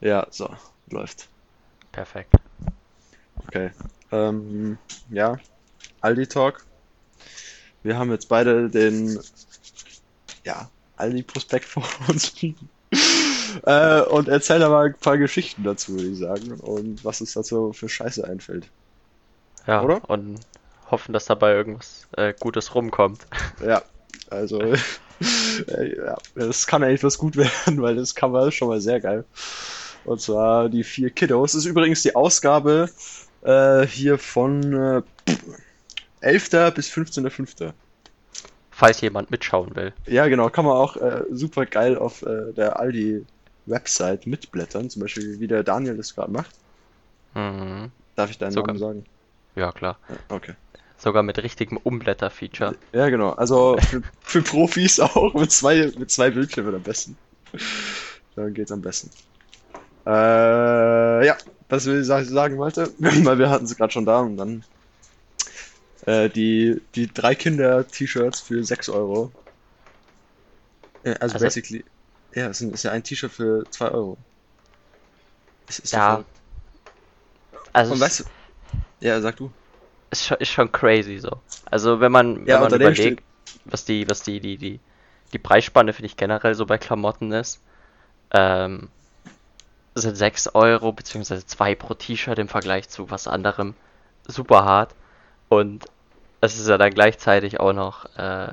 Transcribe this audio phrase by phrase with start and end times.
[0.00, 0.48] Ja, so,
[0.90, 1.28] läuft.
[1.92, 2.32] Perfekt.
[3.46, 3.70] Okay.
[4.12, 4.78] Ähm,
[5.10, 5.38] ja,
[6.00, 6.64] Aldi Talk.
[7.82, 9.18] Wir haben jetzt beide den,
[10.44, 12.70] ja, Aldi-Prospekt vor uns liegen.
[13.64, 16.52] äh, und erzähl da mal ein paar Geschichten dazu, würde ich sagen.
[16.60, 18.68] Und was uns dazu für Scheiße einfällt.
[19.66, 20.08] Ja, Oder?
[20.08, 20.40] und
[20.90, 23.26] hoffen, dass dabei irgendwas äh, Gutes rumkommt.
[23.66, 23.82] Ja,
[24.30, 24.60] also,
[25.68, 29.00] äh, ja, das kann eigentlich was gut werden, weil das Cover ist schon mal sehr
[29.00, 29.24] geil.
[30.08, 31.52] Und zwar die vier Kiddos.
[31.52, 32.88] Das ist übrigens die Ausgabe
[33.42, 35.02] äh, hier von äh,
[36.22, 36.50] 11.
[36.74, 37.72] bis 15.05.
[38.70, 39.92] Falls jemand mitschauen will.
[40.06, 45.40] Ja, genau, kann man auch äh, super geil auf äh, der Aldi-Website mitblättern, zum Beispiel
[45.40, 46.52] wie der Daniel das gerade macht.
[47.34, 47.90] Mhm.
[48.16, 48.68] Darf ich deinen Sogar.
[48.68, 49.04] Namen sagen?
[49.56, 49.98] Ja, klar.
[50.30, 50.54] Okay.
[50.96, 52.76] Sogar mit richtigem Umblätter-Feature.
[52.94, 53.32] Ja, genau.
[53.32, 57.18] Also für, für Profis auch mit zwei, mit zwei Bildschirmen am besten.
[58.36, 59.10] Dann geht's am besten.
[60.08, 61.36] Äh, ja,
[61.68, 64.64] was ich sa- sagen wollte, weil wir hatten es gerade schon da und dann
[66.06, 69.32] äh, die, die drei Kinder-T-Shirts für 6 Euro.
[71.02, 71.84] Äh, also, Also- basically,
[72.32, 74.16] ja, es ist ja ein T-Shirt für 2 Euro.
[75.68, 76.24] Es ist Ja.
[77.72, 78.24] Also Und weißt du,
[79.00, 79.50] ja, sag du.
[80.10, 81.42] ist schon, ist schon crazy so.
[81.66, 83.22] Also wenn man, wenn Ja, man unter dem überlegt,
[83.66, 84.80] was die, was die, die, die,
[85.32, 87.60] die Preisspanne finde ich generell so bei Klamotten ist,
[88.32, 88.88] ähm,
[90.00, 93.74] sind 6 Euro beziehungsweise 2 pro T-Shirt im Vergleich zu was anderem
[94.26, 94.94] super hart.
[95.48, 95.88] Und
[96.40, 98.52] es ist ja dann gleichzeitig auch noch, äh,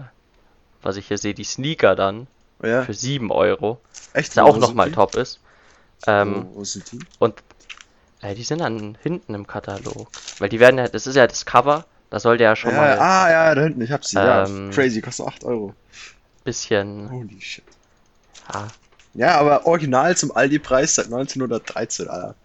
[0.81, 2.27] was ich hier sehe, die Sneaker dann
[2.63, 3.79] Ja, für 7 Euro,
[4.13, 4.29] echt?
[4.29, 5.41] was ja auch nochmal top ist.
[6.07, 7.05] Ähm, wo, wo sind die?
[7.19, 7.43] und
[8.21, 10.09] äh, die sind dann hinten im Katalog.
[10.39, 12.99] Weil die werden ja, das ist ja das Cover, da sollte ja schon Ja, mal
[12.99, 14.17] ah, ja, da hinten, ich hab sie.
[14.17, 15.73] ja, Ähm, crazy, kostet 8 Euro.
[16.45, 17.11] bisschen.
[17.11, 17.63] Holy shit.
[18.47, 18.71] Ah,
[19.15, 22.35] Ja, aber original zum Aldi-Preis seit 1913, Alter.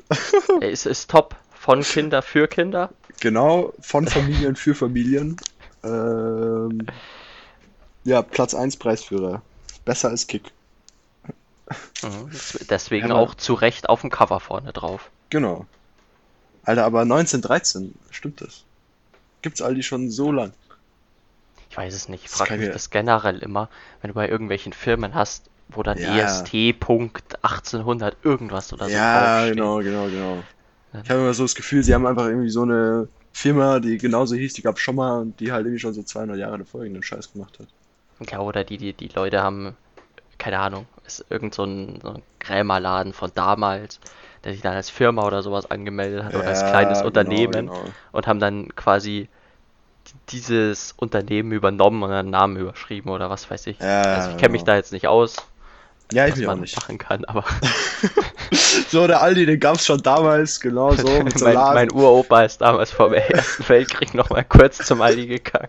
[0.60, 1.36] er ist, ist top.
[1.52, 2.90] Von Kinder für Kinder.
[3.20, 5.36] Genau, von Familien für Familien.
[5.82, 6.86] Ähm,
[8.04, 9.42] ja, Platz 1 Preisführer.
[9.84, 10.52] Besser als Kick.
[12.02, 12.30] Mhm.
[12.68, 15.10] Deswegen Ja, auch zu Recht auf dem Cover vorne drauf.
[15.30, 15.66] Genau.
[16.64, 18.64] Alter, aber 1913, stimmt das?
[19.42, 20.52] Gibt's Aldi schon so lang?
[21.70, 22.26] Ich weiß es nicht.
[22.26, 23.68] Ich frage mich das generell immer,
[24.00, 26.16] wenn du bei irgendwelchen Firmen hast, wo dann Ja.
[26.18, 30.48] EST Punkt 1800 irgendwas oder so ja, genau, genau, genau.
[30.92, 31.02] Ja.
[31.02, 34.36] Ich habe immer so das Gefühl, sie haben einfach irgendwie so eine Firma, die genauso
[34.36, 37.02] hieß, die gab's schon mal und die halt irgendwie schon so 200 Jahre davor irgendeinen
[37.02, 37.68] Scheiß gemacht hat.
[38.30, 39.76] Ja, oder die, die, die Leute haben,
[40.38, 44.00] keine Ahnung, ist irgend so ein, so ein Krämerladen von damals,
[44.44, 47.52] der sich dann als Firma oder sowas angemeldet hat oder als Ja, kleines genau, Unternehmen
[47.52, 47.94] genau.
[48.12, 49.28] und haben dann quasi
[50.28, 53.78] dieses Unternehmen übernommen und einen Namen überschrieben oder was weiß ich.
[53.80, 54.72] Ja, also ich kenne mich genau.
[54.72, 55.36] da jetzt nicht aus,
[56.14, 56.76] Ja, ich was man nicht.
[56.76, 57.44] machen kann, aber
[58.90, 62.92] So, der Aldi, den gab's schon damals, genau so, mit mein, mein Uropa ist damals
[62.92, 65.68] vor dem Ersten Weltkrieg noch mal kurz zum Aldi gegangen,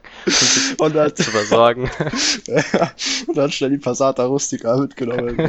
[0.77, 1.89] um und dann, zu versorgen.
[3.27, 5.39] und dann schnell die Passata Rustica mitgenommen.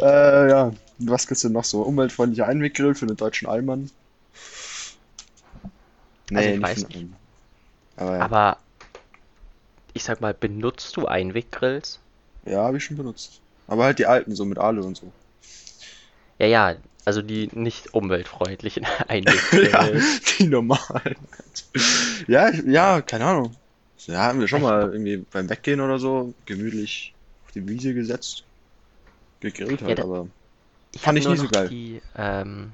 [0.00, 1.80] äh, ja, was gibt's denn noch so?
[1.82, 3.90] Umweltfreundlicher Einweggrill für den deutschen Allmann?
[6.34, 7.06] Also ich nicht.
[7.96, 8.56] Aber ja, Aber
[9.94, 12.00] ich sag mal, benutzt du Einweggrills?
[12.50, 13.40] Ja habe ich schon benutzt.
[13.66, 15.12] Aber halt die alten, so mit Alu und so.
[16.38, 20.20] Ja, ja, also die nicht umweltfreundlichen ja, Einweggrills.
[20.38, 21.16] die normalen.
[22.26, 23.54] ja, ich, ja, keine Ahnung.
[24.06, 27.14] Ja, haben wir schon mal irgendwie beim Weggehen oder so gemütlich
[27.44, 28.44] auf die Wiese gesetzt.
[29.40, 30.28] Gegrillt halt, da- aber.
[30.94, 31.68] Ich Fand ich nie so geil.
[31.68, 32.72] die ähm,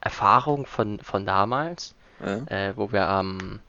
[0.00, 1.94] Erfahrung von, von damals,
[2.24, 3.60] Ja, äh, wo wir am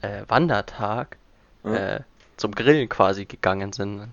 [0.00, 1.16] äh, Wandertag
[1.64, 2.00] ja, äh,
[2.36, 4.08] zum Grillen quasi gegangen sind.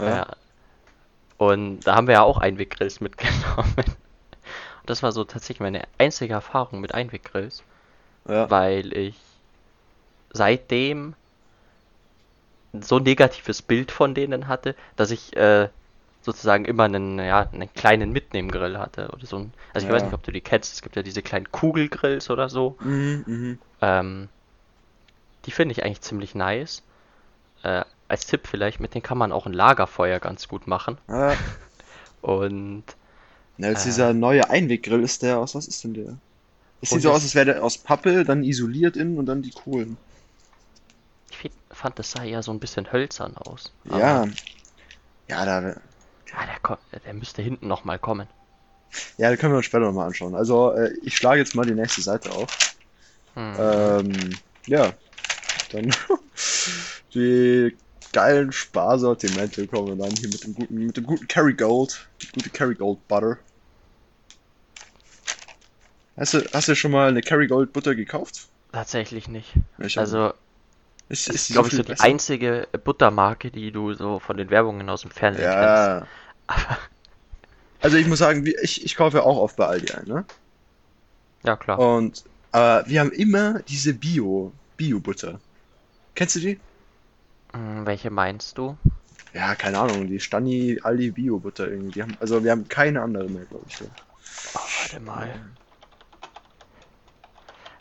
[0.00, 0.22] Ja.
[0.22, 0.26] Äh,
[1.38, 3.74] und da haben wir ja auch Einweggrills mitgenommen.
[3.76, 3.96] Und
[4.86, 7.62] das war so tatsächlich meine einzige Erfahrung mit Einweggrills,
[8.28, 8.50] ja.
[8.50, 9.16] weil ich
[10.32, 11.14] seitdem
[12.80, 15.68] so ein negatives Bild von denen hatte, dass ich äh,
[16.22, 20.06] sozusagen immer einen, ja, einen kleinen Mitnehmgrill hatte oder so ein, also ich weiß Ja.
[20.06, 22.76] nicht, ob du die kennst, es gibt ja diese kleinen Kugelgrills oder so.
[22.80, 23.58] Mhm, mhm.
[23.80, 24.28] Ähm,
[25.46, 26.82] die finde ich eigentlich ziemlich nice.
[27.62, 30.98] Äh, als Tipp vielleicht, mit denen kann man auch ein Lagerfeuer ganz gut machen.
[31.08, 31.34] Ja.
[32.20, 32.84] Und
[33.56, 33.88] Ja, jetzt Äh.
[33.88, 36.16] dieser neue Einweggrill ist der aus, was ist denn der?
[36.82, 39.50] Es sieht so aus, als wäre der aus Pappe, dann isoliert innen und dann die
[39.50, 39.98] Kohlen.
[41.30, 43.72] ich fand, das sah eher so ein bisschen hölzern aus.
[43.84, 44.26] Ja.
[45.28, 45.76] Ja, da, ja,
[46.46, 48.28] der, ko- der müsste hinten nochmal kommen.
[49.18, 50.34] ja, da können wir uns später nochmal anschauen.
[50.34, 52.76] Also, äh, ich schlage jetzt mal die nächste Seite auf.
[53.34, 53.54] Hm.
[53.58, 54.30] Ähm,
[54.66, 54.92] ja.
[55.72, 55.94] Dann
[57.14, 57.76] die
[58.12, 59.56] geilen Sparsortiment.
[59.56, 62.08] Wir kommen dann hier mit dem guten, mit dem guten Kerrygold.
[62.22, 63.38] Die gute Kerrygold Butter.
[66.16, 68.48] Hast du, hast du schon mal eine Kerrygold Butter gekauft?
[68.72, 69.54] Tatsächlich nicht.
[69.78, 70.32] Ich Also,
[71.08, 72.04] ist, ist ist, glaube ich, so die besser?
[72.04, 75.90] einzige Buttermarke, die du so von den Werbungen aus dem Fernsehen kennst.
[75.90, 76.06] Ja.
[76.46, 76.78] Aber,
[77.80, 80.26] Also ich muss sagen, ich, ich kaufe ja auch oft bei Aldi ein, ne?
[81.44, 81.78] ja, klar.
[81.78, 85.40] Und aber wir haben immer diese Bio, Bio-Butter.
[86.14, 86.60] Kennst du die?
[87.52, 88.76] Hm, welche meinst du?
[89.32, 91.92] Ja, keine Ahnung, die Stani Aldi Bio-Butter irgendwie.
[91.92, 93.76] Die haben, also wir haben keine andere mehr, glaube ich.
[93.76, 93.84] so.
[93.84, 95.28] Oh, warte mal.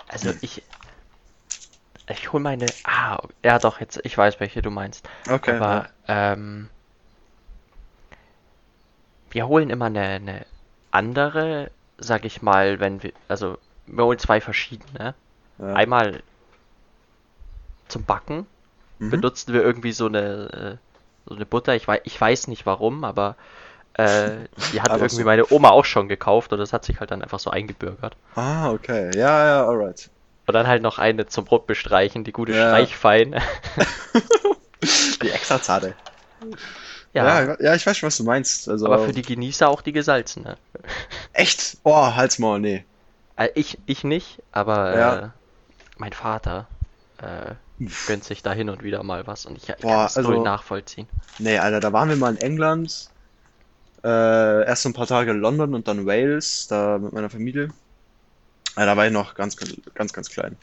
[0.08, 0.64] Also ich.
[2.08, 2.66] Ich hol meine.
[2.84, 5.08] Ah, ja doch, jetzt, ich weiß, welche du meinst.
[5.30, 5.56] Okay.
[5.56, 6.70] Aber, ähm.
[9.32, 10.46] Wir holen immer eine, eine
[10.90, 13.14] andere, sag ich mal, wenn wir.
[13.28, 15.16] Also, wir holen zwei verschiedene.
[15.60, 15.68] ja.
[15.68, 15.74] Ja.
[15.74, 16.24] Einmal
[17.88, 18.46] zum Backen
[19.00, 19.10] Mhm.
[19.12, 21.76] benutzen wir irgendwie so eine, äh, so eine Butter.
[21.76, 23.36] Ich weiß, ich weiß nicht warum, aber
[23.94, 24.32] äh,
[24.74, 25.24] die hat irgendwie so.
[25.24, 28.16] meine Oma auch schon gekauft und das hat sich halt dann einfach so eingebürgert.
[28.36, 29.18] Ah, okay.
[29.18, 30.10] Ja, ja, alright.
[30.48, 32.68] Und dann halt noch eine zum Brot bestreichen, die gute Ja.
[32.68, 33.36] Streichfein.
[35.22, 35.94] Die extra zarte.
[37.14, 38.70] ja, Ja, ja, ich weiß schon, was du meinst.
[38.70, 40.58] Also, aber für die Genießer auch die gesalzene.
[41.34, 41.78] echt?
[41.84, 42.86] Oh, halt's mal, nee.
[43.36, 45.16] Äh, ich, ich nicht, aber Ja.
[45.18, 45.30] äh,
[45.98, 46.68] mein Vater
[47.22, 47.54] äh,
[48.08, 50.44] gönnt sich da hin und wieder mal was und ich, ich Boah, kann das also-
[50.44, 51.08] nachvollziehen.
[51.38, 53.10] Nee, Alter, da waren wir mal in England.
[54.04, 57.70] Äh, erst so ein paar Tage in London und dann Wales, da mit meiner Familie.
[58.78, 60.56] Ja, da war ich noch ganz, ganz, ganz, ganz klein.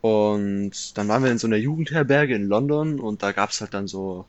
[0.00, 3.88] Und dann waren wir in so einer Jugendherberge in London und da gab's halt dann
[3.88, 4.26] so,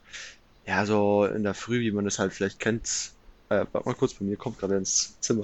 [0.65, 3.11] ja, so in der Früh, wie man das halt vielleicht kennt.
[3.49, 5.41] Äh, warte mal kurz, bei mir kommt gerade ins Zimmer.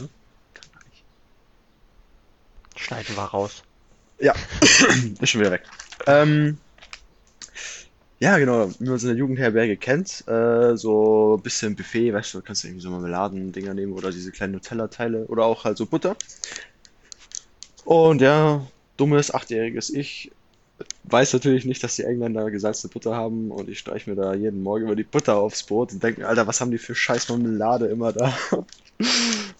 [2.75, 3.63] Schneiden wir raus.
[4.23, 4.33] Ja,
[5.19, 5.63] ist schon wieder weg.
[6.07, 6.57] Ähm,
[8.19, 12.33] ja, genau, wie man es in der Jugendherberge kennt, äh, so ein bisschen Buffet, weißt
[12.35, 15.85] du, kannst du irgendwie so Marmeladen-Dinger nehmen oder diese kleinen Nutella-Teile oder auch halt so
[15.85, 16.15] Butter.
[17.83, 18.65] Und ja,
[18.95, 20.31] dummes, achtjähriges Ich
[21.03, 24.61] weiß natürlich nicht, dass die Engländer gesalzene Butter haben und ich streiche mir da jeden
[24.63, 27.29] Morgen über die Butter aufs Brot und denke mir, Alter, was haben die für scheiß
[27.29, 28.33] Marmelade immer da?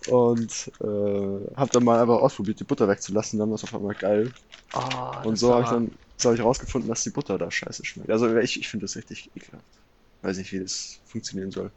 [0.05, 3.95] Und äh, hab dann mal einfach ausprobiert, die Butter wegzulassen, dann war es auf einmal
[3.95, 4.35] geil.
[4.73, 7.51] Oh, Und so habe ich war- dann so hab ich rausgefunden, dass die Butter da
[7.51, 8.11] scheiße schmeckt.
[8.11, 9.81] Also ich, ich finde das richtig ekelhaft.
[10.21, 11.73] Weiß nicht, wie das funktionieren soll.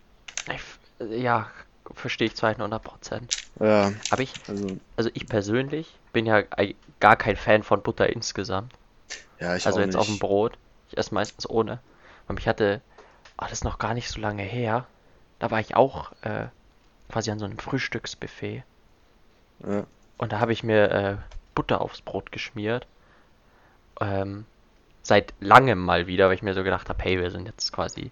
[1.00, 1.50] Ja,
[1.94, 3.38] verstehe ich zu 100 Prozent.
[3.60, 6.44] Ja, Aber ich, also, also ich persönlich bin ja
[7.00, 8.74] gar kein Fan von Butter insgesamt.
[9.40, 10.20] Ja, ich Also jetzt auf dem nicht.
[10.20, 10.58] Brot.
[10.90, 11.80] Ich esse meistens ohne.
[12.28, 12.80] Und ich hatte,
[13.38, 14.86] oh, das ist noch gar nicht so lange her.
[15.38, 16.46] Da war ich auch äh,
[17.10, 18.62] quasi an so einem Frühstücksbuffet.
[19.66, 19.84] Ja,
[20.18, 21.16] Und da habe ich mir äh,
[21.54, 22.86] Butter aufs Brot geschmiert.
[24.00, 24.44] Ähm,
[25.02, 28.10] seit langem mal wieder, weil ich mir so gedacht habe, hey, wir sind jetzt quasi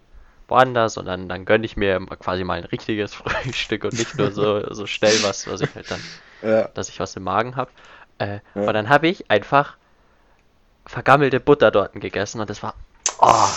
[0.49, 4.31] woanders und dann, dann gönne ich mir quasi mal ein richtiges Frühstück und nicht nur
[4.33, 6.01] so, so schnell was, was ich halt dann,
[6.43, 7.71] ja, dass ich was im Magen habe.
[8.19, 8.63] Äh, Ja.
[8.69, 9.77] Und dann habe ich einfach
[10.87, 12.75] vergammelte Butter dort gegessen und das war,
[13.21, 13.49] oh,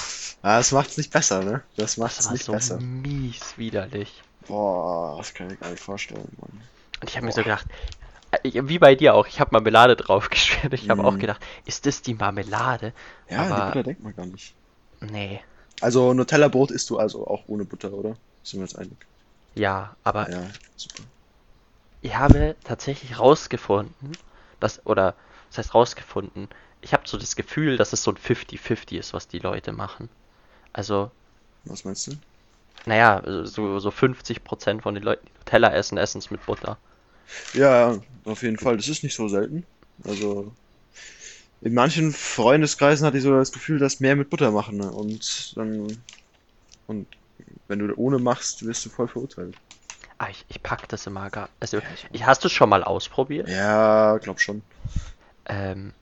[0.43, 1.63] Ah, das macht's nicht besser, ne?
[1.75, 2.77] Das das macht's war nicht so besser.
[2.77, 4.23] mies widerlich.
[4.47, 6.61] Boah, das kann ich mir gar nicht vorstellen, Mann.
[7.01, 7.65] Und ich habe mir so gedacht,
[8.31, 10.73] äh, wie bei dir auch, ich habe Marmelade drauf geschmiert.
[10.73, 11.19] Ich habe auch Mhm.
[11.19, 12.93] gedacht, ist das die Marmelade?
[13.29, 14.55] Ja, die Aber- Butter denkt man gar nicht.
[15.01, 15.41] Nee.
[15.81, 18.15] Also Nutella-Brot isst du also auch ohne Butter, oder?
[18.43, 19.05] Sind wir uns einig?
[19.55, 21.03] Ja, aber Ja, super.
[22.01, 24.17] ich habe tatsächlich rausgefunden,
[24.59, 25.15] dass, oder,
[25.49, 26.47] das heißt rausgefunden,
[26.81, 30.09] ich habe so das Gefühl, dass es so ein 50-50 ist, was die Leute machen.
[30.73, 31.11] Also,
[31.65, 32.11] Was meinst du?
[32.85, 36.77] naja, so, so 50% von den Leuten, die Nutella essen, essen es mit Butter.
[37.53, 38.77] Ja, ja, auf jeden Fall.
[38.77, 39.65] Das ist nicht so selten.
[40.05, 40.53] Also
[41.61, 44.77] in manchen Freundeskreisen hatte ich so das Gefühl, dass mehr mit Butter machen.
[44.77, 44.91] Ne?
[44.91, 46.01] Und dann
[46.87, 47.07] und
[47.67, 49.55] wenn du ohne machst, wirst du voll verurteilt.
[50.17, 51.49] Aber ich, ich pack das immer gar.
[51.59, 51.81] Also,
[52.11, 53.47] ich, hast du es schon mal ausprobiert?
[53.49, 54.61] Ja, glaub schon.
[55.45, 55.93] Ähm,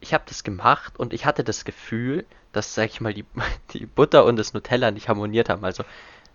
[0.00, 3.24] ich habe das gemacht und ich hatte das Gefühl, dass, sag ich mal, die,
[3.72, 5.64] die Butter und das Nutella nicht harmoniert haben.
[5.64, 5.84] Also,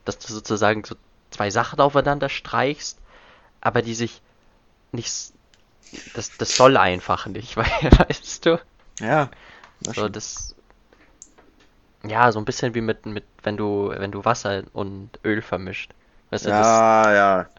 [0.05, 0.95] dass du sozusagen so
[1.29, 2.99] zwei Sachen aufeinander streichst,
[3.61, 4.21] aber die sich
[4.91, 5.33] nicht.
[6.13, 8.59] Das, das soll einfach nicht, weil, weißt du?
[8.99, 9.29] Ja,
[9.81, 10.55] na So, das.
[12.03, 15.91] Ja, so ein bisschen wie mit, mit, wenn du, wenn du Wasser und Öl vermischt.
[16.31, 16.83] Weißt du, das.
[16.83, 17.49] Ja, ja.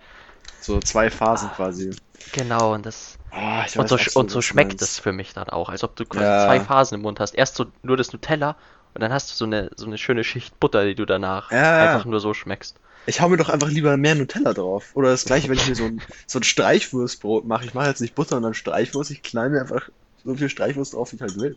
[0.63, 1.91] So zwei Phasen quasi.
[2.33, 3.19] Genau, und das.
[3.31, 6.05] Ah, Und weiß so, und so schmeckt es für mich dann auch, als ob du
[6.05, 6.47] quasi Ja.
[6.47, 7.35] zwei Phasen im Mund hast.
[7.35, 8.57] Erst so nur das Nutella
[8.95, 11.85] und dann hast du so eine, so eine schöne Schicht Butter, die du danach Ja,
[11.85, 11.93] ja.
[11.93, 12.77] einfach nur so schmeckst.
[13.07, 14.91] Ich hau mir doch einfach lieber mehr Nutella drauf.
[14.95, 17.65] Oder das gleiche, wenn ich mir so ein, so ein Streichwurstbrot mache.
[17.65, 19.11] Ich mache jetzt nicht Butter und dann Streichwurst.
[19.11, 19.89] Ich knall mir einfach
[20.25, 21.57] so viel Streichwurst drauf, wie ich halt will.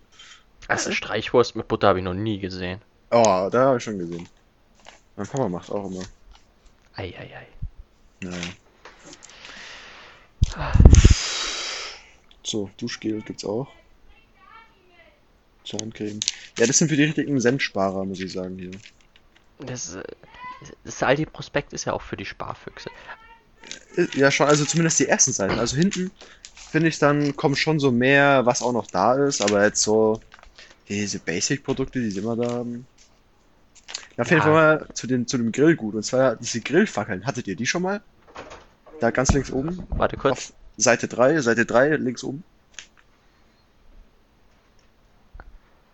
[0.67, 2.81] Also Streichwurst mit Butter habe ich noch nie gesehen.
[3.11, 4.27] Oh, da habe ich schon gesehen.
[5.15, 6.03] Mein Papa macht auch immer.
[6.95, 7.47] Eieiei.
[8.21, 8.37] Naja.
[12.43, 13.67] So, Duschgel gibt's auch.
[15.65, 16.19] Zahncreme.
[16.57, 18.71] Ja, das sind für die richtigen Sendsparer, muss ich sagen hier.
[19.59, 19.97] Das,
[20.83, 22.89] das Aldi-Prospekt ist ja auch für die Sparfüchse.
[23.97, 25.57] Äh, Ja, schon, also zumindest die ersten Seiten.
[25.57, 26.11] Also hinten,
[26.53, 30.21] finde ich, dann kommt schon so mehr, was auch noch da ist, aber jetzt so
[30.87, 32.85] diese Basic-Produkte, die sie immer da haben.
[34.17, 34.41] Jeden Ja.
[34.41, 35.95] Fall mal zu, den, zu dem Grillgut.
[35.95, 37.25] Und zwar diese Grillfackeln.
[37.25, 38.01] Hattet ihr die schon mal?
[38.99, 39.85] Da ganz links oben.
[39.89, 40.31] Warte kurz.
[40.31, 42.43] Auf Seite 3, Seite 3, links oben.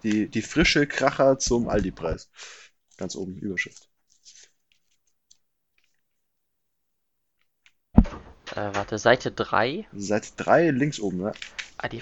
[0.04, 2.30] Die, die frische Kracher zum Aldi-Preis.
[2.98, 3.88] Ganz oben, Überschrift.
[8.56, 9.86] Äh, warte, Seite 3.
[9.94, 11.32] Seite 3, links oben, ja.
[11.78, 12.02] Ah, die,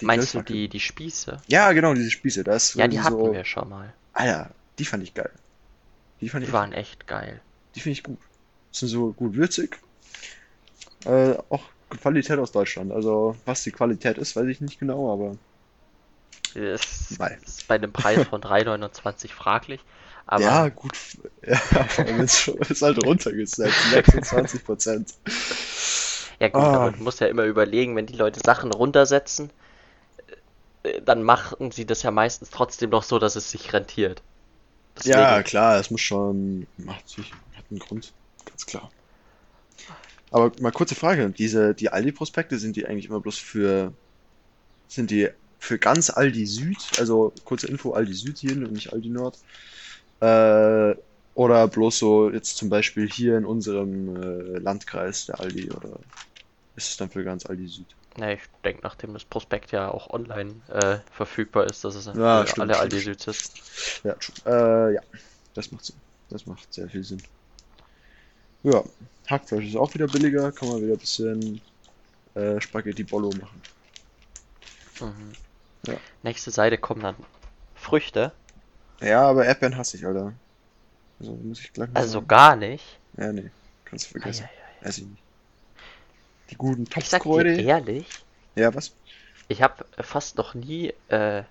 [0.00, 0.58] Die meinst du Grillfackeln.
[0.58, 1.42] die, die Spieße?
[1.48, 2.44] Ja, genau, diese Spieße.
[2.44, 3.92] Das Ja, die hatten so, wir schon mal.
[4.12, 5.30] Alter, die fand ich geil.
[6.20, 7.40] Die fand ich, Die waren echt geil.
[7.74, 8.18] die finde ich gut.
[8.72, 9.78] Sind so gut würzig.
[11.04, 11.62] Äh, auch
[12.00, 12.92] Qualität aus Deutschland.
[12.92, 15.36] Also, was die Qualität ist, weiß ich nicht genau, aber
[16.54, 17.38] Das Nein.
[17.44, 19.80] ist bei einem Preis von 3,29 fraglich.
[20.26, 20.96] Aber ja, gut.
[21.46, 21.56] Ja,
[22.04, 23.90] ist ist halt runtergesetzt.
[23.90, 25.14] 26 Prozent.
[26.40, 26.74] Ja gut, Ah.
[26.76, 29.50] aber du musst ja immer überlegen, wenn die Leute Sachen runtersetzen,
[30.82, 34.22] äh, dann machen sie das ja meistens trotzdem noch so, dass es sich rentiert.
[35.02, 36.66] Ja, Deswegen- klar, es muss schon.
[36.78, 38.12] Macht sich, hat einen Grund,
[38.46, 38.90] ganz klar.
[40.34, 43.96] Aber mal kurze Frage: Diese, die Aldi-Prospekte, sind die eigentlich immer bloß für.
[44.88, 46.92] Sind die für ganz Aldi Süd?
[46.98, 49.38] Also kurze Info: Aldi Süd hier und nicht Aldi Nord.
[50.20, 50.96] Äh,
[51.34, 56.00] oder bloß so jetzt zum Beispiel hier in unserem äh, Landkreis der Aldi oder
[56.76, 57.96] ist es dann für ganz Aldi Süd?
[58.16, 62.46] Na, ich denke, nachdem das Prospekt ja auch online äh, verfügbar ist, dass es Ja,
[62.46, 63.52] für stimmt, alle stimmt, Aldi Süds ist.
[64.04, 65.02] Ja, äh, ja,
[65.54, 66.00] das macht Sinn.
[66.28, 67.22] Das macht sehr viel Sinn.
[68.64, 68.82] Ja,
[69.28, 71.62] Hackfleisch ist auch wieder billiger, kann man wieder ein bisschen
[72.34, 73.62] äh, Spaghetti Bollo machen.
[75.00, 75.36] Mhm.
[75.86, 76.00] Ja.
[76.22, 77.16] Nächste Seite kommen dann
[77.74, 78.32] Früchte.
[79.00, 80.34] Ja, aber Erdbeeren hasse ich, Alter.
[81.20, 82.26] Also muss ich gleich mal Also sagen.
[82.26, 83.00] gar nicht.
[83.18, 83.50] Ja, nee,
[83.84, 84.50] kannst du vergessen.
[84.80, 85.24] Weiß ich nicht.
[86.48, 87.52] Die guten Ich sag dir Topfkräuter.
[87.56, 88.96] ehrlich, Ja, was?
[89.48, 91.44] ich habe fast noch nie äh,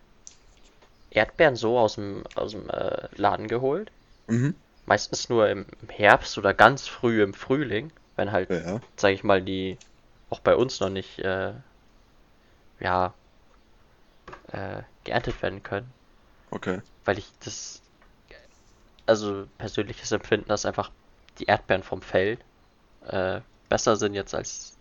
[1.12, 3.94] Erdbeeren so aus dem, aus dem äh, Laden geholt.
[4.30, 4.54] Mhm.
[4.86, 9.42] Meistens nur im, Herbst oder ganz früh im Frühling, wenn halt, Ja, sag ich mal,
[9.42, 9.78] die
[10.30, 11.54] auch bei uns noch nicht, äh,
[12.80, 13.16] ja,
[14.48, 15.94] äh, geerntet werden können.
[16.52, 16.82] okay.
[17.06, 17.82] Weil ich das,
[19.06, 20.92] also persönliches Empfinden, dass einfach
[21.38, 22.44] die Erdbeeren vom Feld
[23.02, 24.78] äh, besser sind jetzt als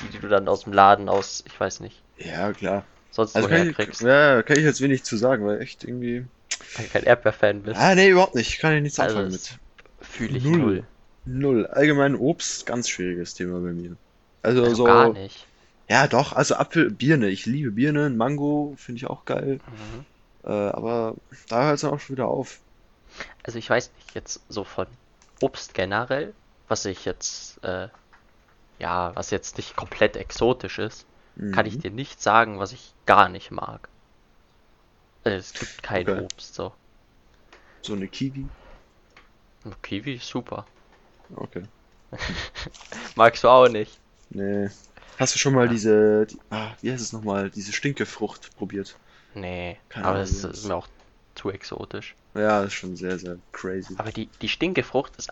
[0.00, 2.86] die, die du dann aus dem Laden aus, ich weiß nicht, Ja, klar.
[3.10, 6.26] sonst Also woher ich, kriegst, ja, kann ich jetzt wenig zu sagen, weil echt irgendwie.
[6.74, 7.80] Weil du kein Erdbeerfan bist.
[7.80, 8.58] Ah, nee, überhaupt nicht.
[8.58, 9.58] Kann ich nichts Also anfangen mit.
[10.00, 10.58] Fühle ich Null.
[10.58, 10.88] null.
[11.24, 11.66] Null.
[11.68, 13.96] Allgemein Obst, ganz schwieriges Thema bei mir.
[14.42, 14.84] Also, Also so.
[14.84, 15.46] gar nicht.
[15.88, 17.28] Ja, doch, also Apfel, Birne.
[17.30, 19.60] Ich liebe Birne, Mango finde ich auch geil.
[19.66, 20.04] Mhm.
[20.44, 21.16] Äh, aber
[21.48, 22.60] da hört es dann auch schon wieder auf.
[23.44, 24.86] Also ich weiß nicht, jetzt so von
[25.40, 26.34] Obst generell,
[26.68, 27.88] was ich jetzt, äh,
[28.78, 31.08] ja, was jetzt nicht komplett exotisch ist,
[31.52, 31.80] kann ich Mhm.
[31.80, 33.91] dir nicht sagen, was ich gar nicht mag.
[35.24, 36.24] Äh, Es gibt kein Okay.
[36.24, 36.74] Obst, so.
[37.84, 38.48] So eine Kiwi.
[39.82, 40.68] Kiwi ist super.
[41.36, 41.62] Okay.
[43.16, 44.00] Magst du auch nicht?
[44.30, 44.68] Nee.
[45.18, 45.72] Hast du schon mal Ja.
[45.72, 48.98] diese, die, ah, wie heißt es nochmal, diese Stinkefrucht probiert?
[49.34, 50.88] Nee, Keine aber Ahnung, das ist mir auch
[51.34, 52.16] zu exotisch.
[52.34, 53.94] Ja, das ist schon sehr, sehr crazy.
[53.98, 55.30] Aber die, die Stinkefrucht ist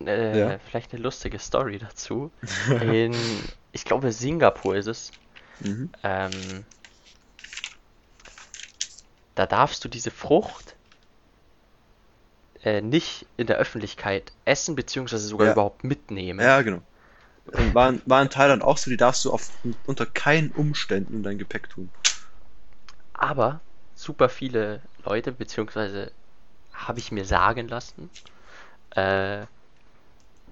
[0.00, 0.58] äh, Ja.
[0.58, 2.32] vielleicht eine lustige Story dazu.
[2.82, 3.14] In,
[3.72, 5.12] ich glaube, Singapur ist es.
[5.60, 5.90] Mhm.
[6.02, 6.64] Ähm,
[9.40, 10.76] da darfst du diese Frucht
[12.62, 15.52] äh, nicht in der Öffentlichkeit essen, beziehungsweise sogar Ja.
[15.52, 16.40] überhaupt mitnehmen.
[16.40, 16.82] Ja, genau.
[17.46, 19.50] Und war, in- war in Thailand auch so, die darfst du auf,
[19.86, 21.90] unter keinen Umständen in dein Gepäck tun.
[23.14, 23.60] Aber
[23.94, 26.12] super viele Leute, beziehungsweise
[26.72, 28.10] habe ich mir sagen lassen,
[28.92, 29.46] äh,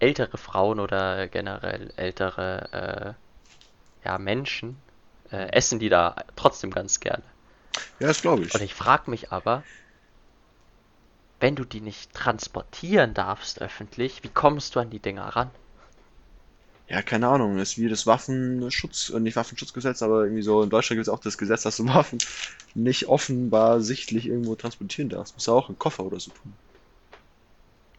[0.01, 3.17] ältere Frauen oder generell ältere
[4.05, 4.83] äh, ja, Menschen
[5.31, 7.25] äh, essen die da trotzdem ganz gerne.
[8.01, 8.53] Ja, das glaube ich.
[8.53, 9.67] Und ich frage mich aber,
[11.41, 15.51] wenn du die nicht transportieren darfst öffentlich, wie kommst du an die Dinger ran?
[16.89, 20.97] Ja, keine Ahnung, ist wie das Waffenschutz, äh, nicht Waffenschutzgesetz, aber irgendwie so in Deutschland
[20.99, 22.19] gibt es auch das Gesetz, dass du Waffen
[22.75, 25.35] nicht offenbar sichtlich irgendwo transportieren darfst.
[25.37, 26.59] Musst du auch im Koffer oder so tun.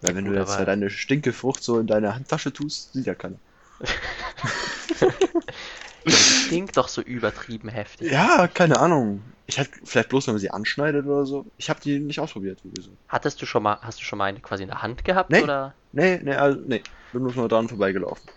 [0.01, 3.05] Weil Ja, wenn gut, du jetzt ja deine Stinkefrucht so in deine Handtasche tust, sieht
[3.05, 3.39] ja keiner.
[6.05, 8.11] Ja, die stinkt doch so übertrieben heftig.
[8.11, 9.33] Ja, keine Ahnung.
[9.49, 11.51] Ich hätte vielleicht bloß, wenn man sie anschneidet oder so.
[11.57, 12.97] Ich habe die nicht ausprobiert, wie gesagt.
[13.07, 15.41] Hattest du schon mal, hast du schon mal eine quasi in der Hand gehabt Nee.
[15.41, 15.73] oder?
[15.91, 16.83] Nee, nee, also, nee.
[17.11, 18.29] Bin nur mal dran vorbeigelaufen.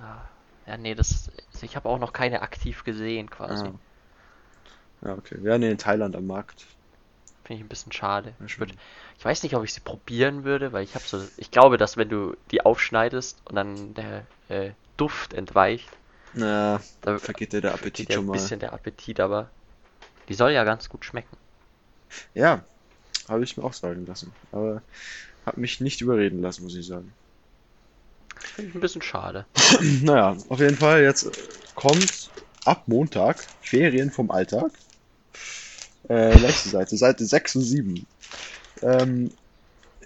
[0.00, 0.28] Ah,
[0.66, 3.64] Ja, nee, das, also ich habe auch noch keine aktiv gesehen quasi.
[3.66, 3.72] Ah.
[5.02, 5.38] Ja, okay.
[5.42, 6.66] Ja, nee, in Thailand am Markt.
[7.44, 8.34] Finde ich ein bisschen schade.
[8.46, 8.74] Ich würd,
[9.18, 11.96] ich weiß nicht, ob ich sie probieren würde, weil ich habe so, ich glaube, dass
[11.96, 15.98] wenn du die aufschneidest und dann der äh, Duft entweicht,
[16.34, 18.38] Na, da vergeht dir der Appetit schon ein mal.
[18.40, 19.50] bisschen der Appetit, aber
[20.28, 21.36] die soll ja ganz gut schmecken.
[22.34, 22.64] Ja,
[23.28, 24.32] habe ich mir auch sagen lassen.
[24.52, 24.82] Aber
[25.46, 27.12] habe mich nicht überreden lassen, muss ich sagen.
[28.36, 29.46] Finde ich ein bisschen schade.
[30.02, 31.30] Naja, auf jeden Fall, jetzt
[31.74, 32.30] kommt
[32.64, 34.72] ab Montag Ferien vom Alltag.
[36.08, 38.06] Äh, nächste Seite, Seite 6 und 7.
[38.82, 39.32] Ähm,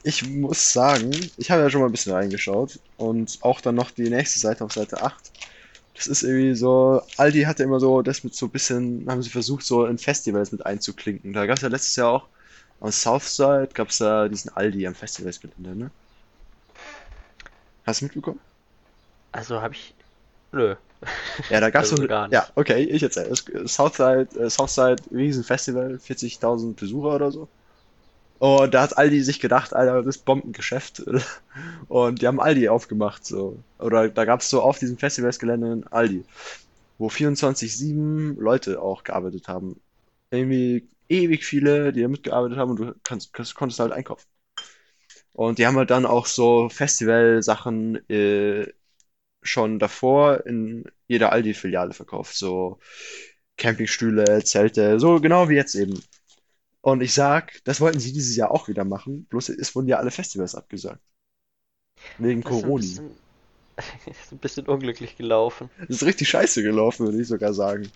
[0.05, 3.91] ich muss sagen, ich habe ja schon mal ein bisschen reingeschaut und auch dann noch
[3.91, 5.33] die nächste Seite auf Seite 8.
[5.97, 9.31] Das ist irgendwie so, Aldi hatte immer so, das mit so ein bisschen, haben sie
[9.31, 11.33] versucht, so in Festivals mit einzuklinken.
[11.33, 12.29] Da gab es ja letztes Jahr auch
[12.81, 15.93] am Southside, gab es ja diesen Aldi am Festivalsgelände, ne?
[17.85, 18.41] Hast du mitbekommen?
[19.33, 19.97] Also habe ich.
[20.53, 20.77] Nö.
[21.49, 22.33] Ja, da gab's Also so gar nicht.
[22.33, 23.29] ja, okay, ich erzähle.
[23.31, 27.49] Es- Southside, äh, Southside Riesenfestival, 40.000 Besucher oder so.
[28.39, 31.03] Und da hat Aldi sich gedacht, Alter, das ist Bombengeschäft.
[31.89, 33.59] Und die haben Aldi aufgemacht, so.
[33.79, 36.25] Oder da gab's so auf diesem Festivalsgelände ein Aldi,
[36.99, 39.81] wo 24/7 Leute auch gearbeitet haben.
[40.31, 44.27] Irgendwie ewig viele, die da mitgearbeitet haben und du kannst, konntest halt einkaufen.
[45.33, 48.73] Und die haben halt dann auch so Festivalsachen äh,
[49.43, 52.37] schon davor in jeder Aldi-Filiale verkauft.
[52.37, 52.79] So
[53.59, 56.03] Campingstühle, Zelte, so genau wie jetzt eben.
[56.87, 59.99] Und ich sag, das wollten sie dieses Jahr auch wieder machen, bloß es wurden ja
[59.99, 61.03] alle Festivals abgesagt.
[62.19, 62.75] Wegen Das ist ein Corona.
[62.75, 63.19] bisschen,
[64.07, 65.71] ist ein bisschen unglücklich gelaufen.
[65.89, 67.91] Das ist richtig scheiße gelaufen, würde ich sogar sagen.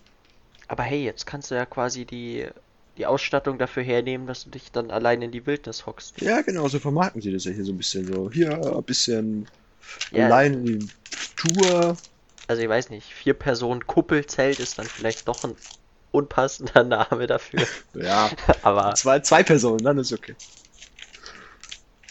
[0.69, 2.49] Aber hey, jetzt kannst du ja quasi die,
[2.97, 6.17] die Ausstattung dafür hernehmen, dass du dich dann allein in die Wildnis hockst.
[6.21, 8.31] Ja, genau, so vermarkten sie das ja hier so ein bisschen so.
[8.31, 9.47] Hier ein bisschen
[10.11, 10.31] Ja.
[10.31, 10.91] allein in die
[11.37, 11.97] Tour.
[12.49, 15.57] Also ich weiß nicht, vier Personen Kuppelzelt ist dann vielleicht doch ein
[16.13, 17.67] unpassender Name dafür.
[17.95, 18.31] Ja,
[18.63, 20.35] Aber, zwei, zwei Personen, dann ist okay.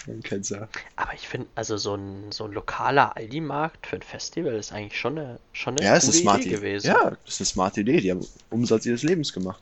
[0.08, 0.68] Man kennt's ja.
[0.96, 5.00] aber ich finde, also so ein, so ein lokaler Aldi-Markt für ein Festival ist eigentlich
[5.00, 6.88] schon eine, schon eine Ja, ist eine smarte Idee gewesen.
[6.88, 8.02] Ja, das ist eine smarte Idee.
[8.02, 9.62] Die haben Umsatz ihres Lebens gemacht.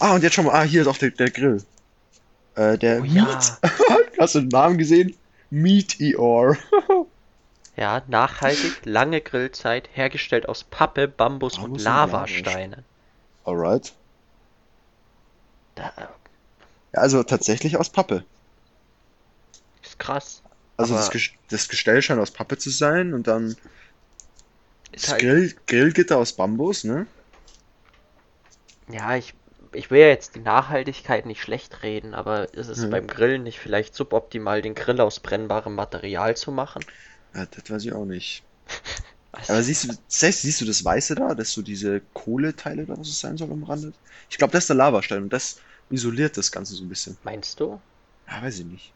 [0.00, 1.62] Ah, und jetzt schon mal, ah, hier ist auch der, der Grill.
[2.56, 3.24] Äh, der Oh ja.
[3.24, 3.52] Meat.
[4.18, 5.14] Hast du den Namen gesehen?
[5.50, 6.56] Meteor.
[7.76, 12.84] Ja, nachhaltig, lange Grillzeit, hergestellt aus Pappe, Bambus Bambus und und Lavasteinen.
[13.46, 13.94] Alright.
[15.76, 16.18] Da,
[16.94, 18.24] Ja, also tatsächlich aus Pappe.
[19.82, 20.42] ist krass.
[20.76, 23.56] Also das, Ges- das Gestell scheint aus Pappe zu sein und dann
[24.92, 27.06] das halt, Grill, Grillgitter aus Bambus, ne?
[28.88, 29.34] ja, ich,
[29.72, 32.86] ich will ja jetzt die Nachhaltigkeit nicht schlecht reden, aber ist es Mhm.
[32.86, 36.86] beim Grillen nicht vielleicht suboptimal, den Grill aus brennbarem Material zu machen?
[37.34, 38.42] Ja, das weiß ich auch nicht.
[39.32, 41.34] Weiß Aber siehst du, siehst, siehst du das Weiße da?
[41.34, 43.92] Das ist so diese Kohleteile da, was es sein soll am Rande?
[44.30, 45.56] Ich glaube, das ist der Lavastein und das
[45.90, 47.16] isoliert das Ganze so ein bisschen.
[47.24, 47.80] Meinst du?
[48.30, 48.92] Ja, weiß ich nicht.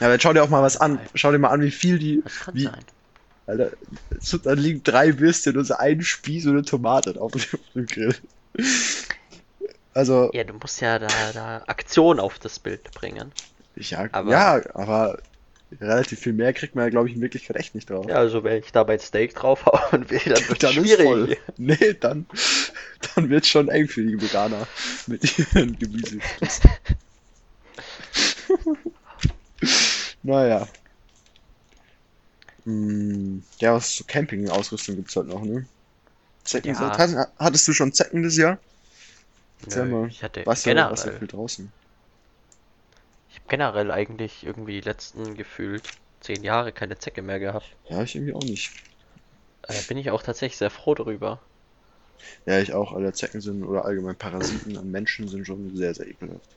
[0.00, 0.98] Ja, aber jetzt schau dir auch mal was an.
[1.14, 2.20] Schau dir mal an, wie viel die.
[2.22, 2.84] Das kann Wie- sein.
[3.48, 3.70] Alter,
[4.42, 7.86] da liegen drei Würstchen und so ein Spieß und eine Tomate auf dem, auf dem
[7.86, 8.14] Grill.
[9.94, 13.32] Also, Ja, du musst ja da, da Aktion auf das Bild bringen.
[13.76, 15.18] ja, aber- ja, aber
[15.80, 18.06] relativ viel mehr kriegt man ja, glaube ich, in Wirklichkeit echt nicht drauf.
[18.08, 21.38] Ja, also wenn ich da mein Steak draufhauen will, dann wird es schwierig.
[21.56, 22.26] Nee, dann,
[23.14, 24.66] dann wird schon eng für die Veganer
[25.06, 26.18] mit ihren Gemüse.
[30.22, 30.68] naja.
[32.64, 35.66] Hm, ja, was so Camping-Ausrüstung gibt's halt noch, ne?
[36.44, 37.26] Zecken, Ja.
[37.38, 38.58] Hattest du schon Zecken das Jahr?
[39.62, 40.08] Erzähl Nö, mal.
[40.08, 41.72] ich hatte Was ja, was generell, viel draußen.
[43.48, 47.76] Generell eigentlich irgendwie die letzten gefühlt zehn Jahre keine Zecke mehr gehabt.
[47.88, 48.74] Ja, ich irgendwie auch nicht.
[49.68, 51.40] Äh, bin ich auch tatsächlich sehr froh drüber.
[52.46, 52.92] Ja, ich auch.
[52.94, 56.56] Alle Zecken sind, oder allgemein Parasiten an Menschen sind schon sehr, sehr ekelhaft.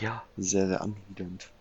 [0.00, 1.52] Ja, Sehr, sehr anwidernd.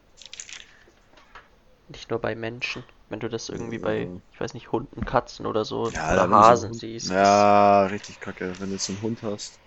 [1.88, 2.86] nicht nur bei Menschen.
[3.10, 3.80] Wenn du das irgendwie Ja.
[3.80, 7.10] bei, ich weiß nicht, Hunden, Katzen oder so Ja, oder so Hasen Hund- siehst.
[7.10, 8.60] Ja, richtig kacke.
[8.60, 9.60] Wenn du jetzt einen Hund hast,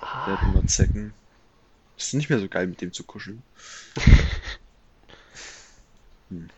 [0.00, 1.14] das- der ah, hat immer Zecken.
[1.96, 3.42] Das ist nicht mehr so geil, mit dem zu kuscheln.
[6.30, 6.48] Hm.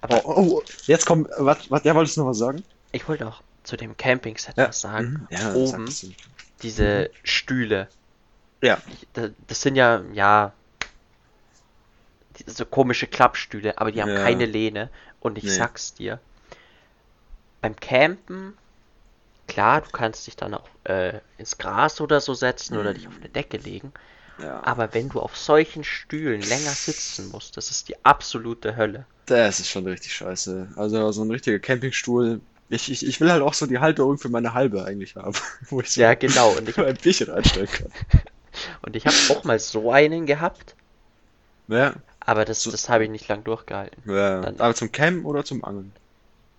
[0.00, 2.62] aber Oh, oh, oh, jetzt kommt, was, was, ja, wolltest du noch was sagen?
[2.92, 5.26] ich wollte auch zu dem Campingset was sagen.
[5.30, 5.36] Mhm.
[5.36, 5.88] Ja, Oben
[6.62, 7.88] diese Stühle.
[8.62, 8.80] Ja.
[9.14, 10.52] Das, sind ja, ja,
[12.46, 14.24] so komische Klappstühle, aber die haben Ja.
[14.24, 14.90] keine Lehne.
[15.20, 15.50] Und ich Nee.
[15.50, 16.20] sag's dir,
[17.60, 18.54] beim Campen
[19.46, 23.16] klar, du kannst dich dann auch äh, ins Gras oder so setzen oder dich auf
[23.20, 23.92] eine Decke legen.
[24.38, 24.62] Ja.
[24.64, 29.06] Aber wenn du auf solchen Stühlen länger sitzen musst, das ist die absolute Hölle.
[29.26, 30.72] Das ist schon richtig scheiße.
[30.76, 32.40] Also so ein richtiger Campingstuhl.
[32.68, 35.36] Ich, ich, ich will halt auch so die Halterung für meine halbe eigentlich haben,
[35.68, 36.50] wo ich so Ja, genau.
[36.56, 37.92] Und ich, ein Bierchen reinstellen kann.
[38.82, 40.74] und ich habe auch mal so einen gehabt,
[41.68, 44.02] Ja, aber das, So- das habe ich nicht lang durchgehalten.
[44.06, 44.40] ja.
[44.40, 45.92] Dann- Aber zum Campen oder zum Angeln?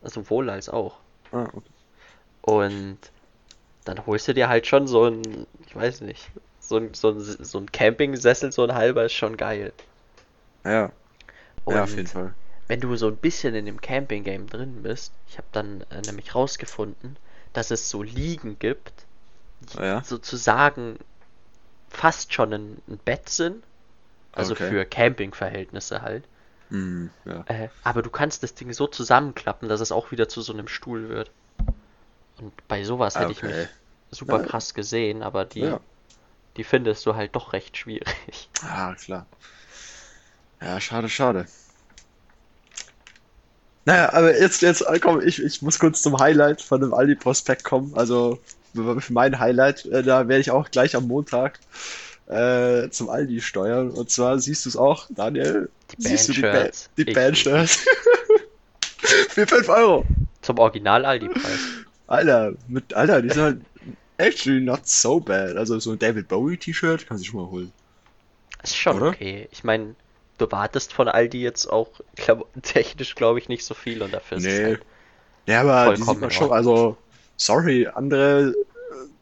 [0.04, 1.00] Sowohl als auch.
[1.32, 1.73] Ah, okay.
[2.44, 3.00] Und
[3.86, 7.20] dann holst du dir halt schon so ein, ich weiß nicht, so ein, so ein,
[7.22, 9.74] so ein Campingsessel, so ein halber ist schon geil.
[10.66, 10.92] Ja,
[11.66, 12.36] Und ja, auf jeden Fall.
[12.68, 16.36] wenn du so ein bisschen in dem Camping-Game drin bist, ich habe dann äh, nämlich
[16.36, 17.18] rausgefunden,
[17.54, 19.08] dass es so Liegen gibt,
[19.62, 20.04] die Ja.
[20.04, 21.00] sozusagen
[21.90, 23.66] fast schon ein, ein Bett sind.
[24.34, 24.56] Also Okay.
[24.56, 26.28] für Camping-Verhältnisse halt.
[26.70, 27.46] Hm, ja.
[27.46, 30.68] Äh, aber du kannst das Ding so zusammenklappen, dass es auch wieder zu so einem
[30.68, 31.32] Stuhl wird.
[32.40, 33.54] Und bei sowas hätte ich mich
[34.12, 34.46] super Ja.
[34.46, 35.80] krass gesehen, aber die, Ja.
[36.58, 38.08] die findest du halt doch recht schwierig.
[38.64, 39.26] Ah, klar.
[40.62, 41.46] Ja, schade, schade.
[43.86, 47.66] Naja, aber jetzt, jetzt, äh, komm, ich, ich muss kurz zum Highlight von dem Aldi-Prospekt
[47.66, 47.94] kommen.
[47.96, 48.40] Also,
[48.74, 51.60] für mein Highlight, äh, da werde ich auch gleich am Montag
[52.28, 53.92] äh, zum Aldi steuern.
[53.92, 55.70] Und zwar siehst du es auch, Daniel.
[55.98, 57.80] Die Siehst du die, ba die Bandshirts?
[59.30, 60.06] Für 5 Euro.
[60.42, 61.60] Zum Original Aldi-Preis.
[62.14, 63.66] Alter, mit, Alter, die sind halt
[64.18, 65.58] actually not so bad.
[65.58, 67.74] Also, so ein David Bowie-T-Shirt kannst du schon mal holen.
[68.64, 69.00] Ist schon Oder?
[69.00, 69.48] okay.
[69.52, 69.96] Ich meine,
[70.40, 74.48] du wartest von Aldi jetzt auch klamottentechnisch, glaube ich, nicht so viel und dafür ist
[74.48, 74.64] es Nee.
[74.64, 74.88] halt
[75.48, 76.98] Ja, aber die sieht man schon, also,
[77.38, 78.54] sorry, andere,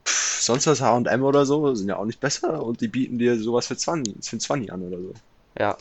[0.07, 3.39] pff, sonst was H&M oder so, sind ja auch nicht besser und die bieten dir
[3.39, 5.13] sowas für 20, für 20 an oder so.
[5.57, 5.77] Ja,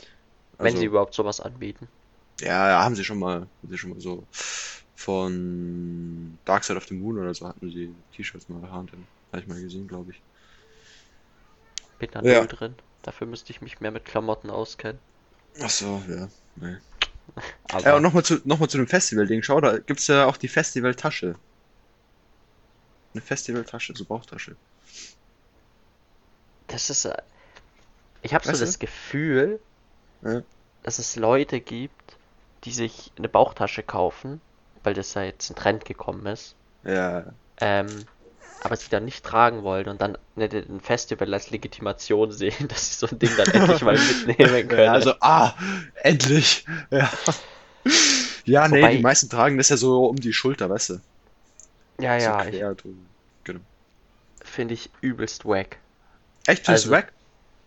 [0.61, 1.89] wenn Also, sie überhaupt sowas anbieten.
[2.41, 4.29] ja, ja, haben sie schon mal, haben sie schon mal so
[5.01, 9.49] von Dark Side of the Moon oder so hatten sie T-Shirts mal H&M, habe ich
[9.49, 10.23] mal gesehen, glaube ich.
[11.99, 12.41] Bin da Ja.
[12.41, 12.75] null drin.
[13.03, 15.01] Dafür müsste ich mich mehr mit Klamotten auskennen.
[15.63, 16.29] Ach so, ja.
[16.57, 16.77] Nee.
[17.73, 19.43] Aber Ja, und nochmal zu, noch mal zu dem Festival-Ding.
[19.43, 21.35] Schau, da gibt's ja auch die Festival-Tasche.
[23.15, 24.57] Eine Festival-Tasche, so Bauchtasche.
[26.67, 27.05] das ist.
[27.07, 27.17] äh,
[28.23, 29.61] Ich habe so das Gefühl,
[30.23, 30.43] Ja.
[30.83, 32.17] dass es Leute gibt,
[32.65, 34.41] die sich eine Bauchtasche kaufen,
[34.85, 36.55] weil das ja jetzt ein Trend gekommen ist.
[36.85, 37.25] Ja,
[37.61, 38.05] Ähm,
[38.63, 42.89] aber sie dann nicht tragen wollen und dann nicht ein Festival als Legitimation sehen, dass
[42.89, 44.85] sie so ein Ding dann endlich mal mitnehmen können.
[44.85, 45.53] Ja, also, ah,
[46.03, 46.65] endlich.
[46.91, 47.11] Ja.
[48.45, 51.01] Ja, nee, Wobei- die meisten tragen das ja so um die Schulter, weißt du?
[52.01, 52.97] ja, so ja, ich, drüber.
[53.45, 53.61] Genau.
[54.43, 55.77] finde ich übelst wack.
[56.47, 57.13] Echt, findest du Also- weg?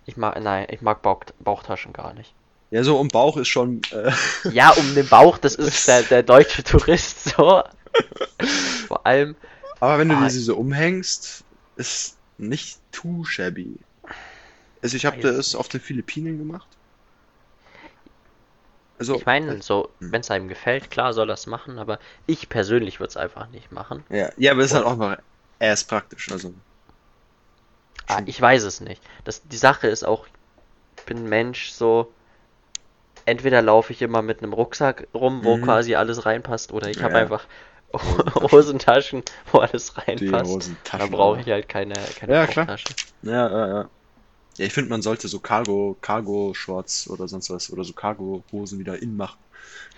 [0.06, 2.34] Ich mag, nein, ich mag Bauch, Bauchtaschen gar nicht.
[2.74, 4.12] Ja, so um Bauch ist schon, äh,
[4.48, 7.64] Ja, um den Bauch, das ist der, der deutsche Tourist so.
[8.88, 9.36] Vor allem,
[9.80, 10.24] aber wenn du Ah.
[10.26, 13.80] dir sie so umhängst, ist nicht too shabby.
[14.82, 16.78] Also ich habe das auf den Philippinen gemacht.
[18.98, 20.12] Also, ich meine, so, Hm.
[20.12, 23.72] wenn es einem gefällt, klar soll das machen, aber ich persönlich würde es einfach nicht
[23.72, 24.04] machen.
[24.10, 25.18] ja, ja, aber es ist halt auch noch
[25.60, 26.54] erst praktisch, also.
[28.08, 29.02] Ah, ich weiß es nicht.
[29.24, 30.28] Das, die Sache ist auch,
[30.98, 32.14] ich bin ein Mensch, so,
[33.26, 35.60] entweder laufe ich immer mit einem Rucksack rum, wo Mhm.
[35.60, 37.20] quasi alles reinpasst, oder ich habe Ja.
[37.20, 37.48] einfach
[38.52, 40.72] Hosentaschen, wo alles reinpasst.
[40.98, 42.70] Dann brauche ich halt keine, keine Ja, klar.
[43.22, 43.92] Ja, ja, ja.
[44.58, 49.02] Ja, ich finde, man sollte so Cargo, Cargo-Shorts oder sonst was oder so Cargo-Hosen wieder
[49.02, 49.40] in machen.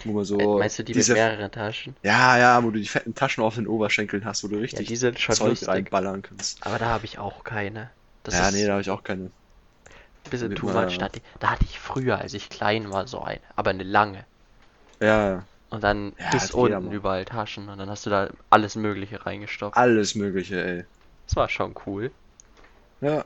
[0.04, 1.98] Wo man so Äh, Meinst du die diese, mit mehreren Taschen?
[2.04, 4.84] ja, ja, wo du die fetten Taschen auf den Oberschenkeln hast, wo du Ja, richtig
[4.84, 5.68] die sind schon Zeug lustig.
[5.68, 6.62] reinballern kannst.
[6.62, 7.92] Aber da habe ich auch keine.
[8.24, 9.32] Das ja, nee, da habe ich auch keine.
[10.30, 10.98] Bisschen mit too meiner- much.
[10.98, 13.40] Da hatte, da hatte ich früher, als ich klein war, so eine.
[13.56, 14.26] Aber eine lange.
[15.02, 16.94] Ja, Und dann Ja, bis unten mal.
[16.94, 17.70] überall Taschen.
[17.70, 19.78] Und dann hast du da alles Mögliche reingestopft.
[19.78, 20.86] alles Mögliche, ey.
[21.28, 22.12] Das war schon cool.
[23.02, 23.26] Ja,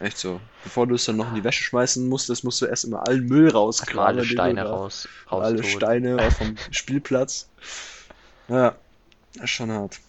[0.00, 0.40] echt so.
[0.64, 3.26] Bevor du es dann noch in die Wäsche schmeißen musstest, musst du erst immer allen
[3.26, 4.04] Müll rauskramen.
[4.04, 5.62] alle Steine raus, Alle.
[5.62, 7.48] Steine vom Spielplatz.
[8.48, 8.76] Ja,
[9.34, 10.00] das ist schon hart.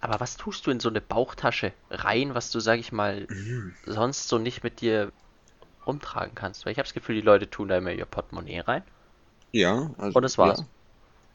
[0.00, 3.74] Aber was tust du in so eine Bauchtasche rein, was du, sag ich mal, Mhm.
[3.86, 5.12] sonst so nicht mit dir
[5.86, 6.64] rumtragen kannst?
[6.64, 8.84] Weil ich habe das Gefühl, die Leute tun da immer ihr Portemonnaie rein.
[9.52, 10.16] Ja, also.
[10.16, 10.64] Und das war's.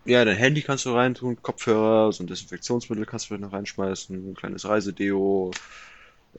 [0.06, 0.19] Ja.
[0.19, 4.36] ja, dein Handy kannst du reintun, Kopfhörer, so ein Desinfektionsmittel kannst du noch reinschmeißen, ein
[4.36, 5.51] kleines Reisedeo,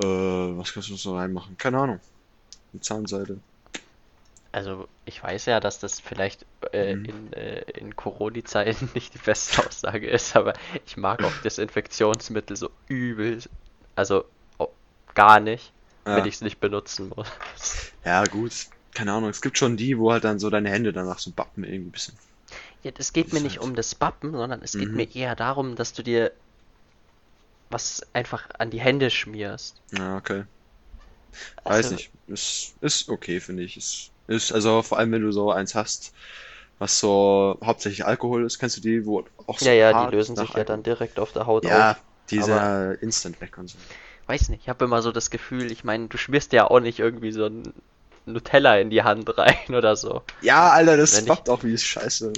[0.03, 1.57] äh, was kannst du noch so reinmachen?
[1.59, 2.01] Keine Ahnung.
[2.73, 3.41] Eine Zahnseide.
[4.57, 7.05] Also ich weiß ja, dass das vielleicht äh, Mhm.
[7.05, 10.55] in, äh, in Corona-Zeiten nicht die beste Aussage ist, aber
[10.87, 13.43] ich mag auch Desinfektionsmittel so übel,
[13.97, 14.25] also
[14.57, 14.69] oh,
[15.15, 15.73] gar nicht,
[16.07, 16.17] Ja.
[16.17, 17.31] wenn ich es nicht benutzen muss.
[18.03, 18.53] Ja, gut.
[18.95, 19.29] Keine Ahnung.
[19.29, 21.93] Es gibt schon die, wo halt dann so deine Hände danach so bappen irgendwie ein
[21.93, 22.17] bisschen.
[22.83, 24.97] Ja, es geht mir nicht halt- um das Bappen, sondern es geht Mhm.
[24.97, 26.33] mir eher darum, dass du dir
[27.69, 29.83] was einfach an die Hände schmierst.
[29.93, 30.45] Ja, okay.
[31.65, 32.11] Weiß Also, nicht.
[32.27, 33.77] Ist, ist okay, finde ich.
[33.77, 36.13] Ist, ist, also vor allem, wenn du so eins hast,
[36.79, 40.37] was so hauptsächlich Alkohol ist, kennst du die, wo auch so Ja, ja, die lösen
[40.37, 41.97] sich ja dann Alkohol- direkt auf der Haut Ja, auf.
[42.31, 43.79] ja instant weg und so.
[44.27, 46.99] Weiß nicht, ich habe immer so das Gefühl, ich meine, du schmierst ja auch nicht
[46.99, 47.73] irgendwie so ein
[48.25, 50.23] Nutella in die Hand rein oder so.
[50.43, 52.33] Ja, Alter, das Wenn ich- auch wie es scheiße.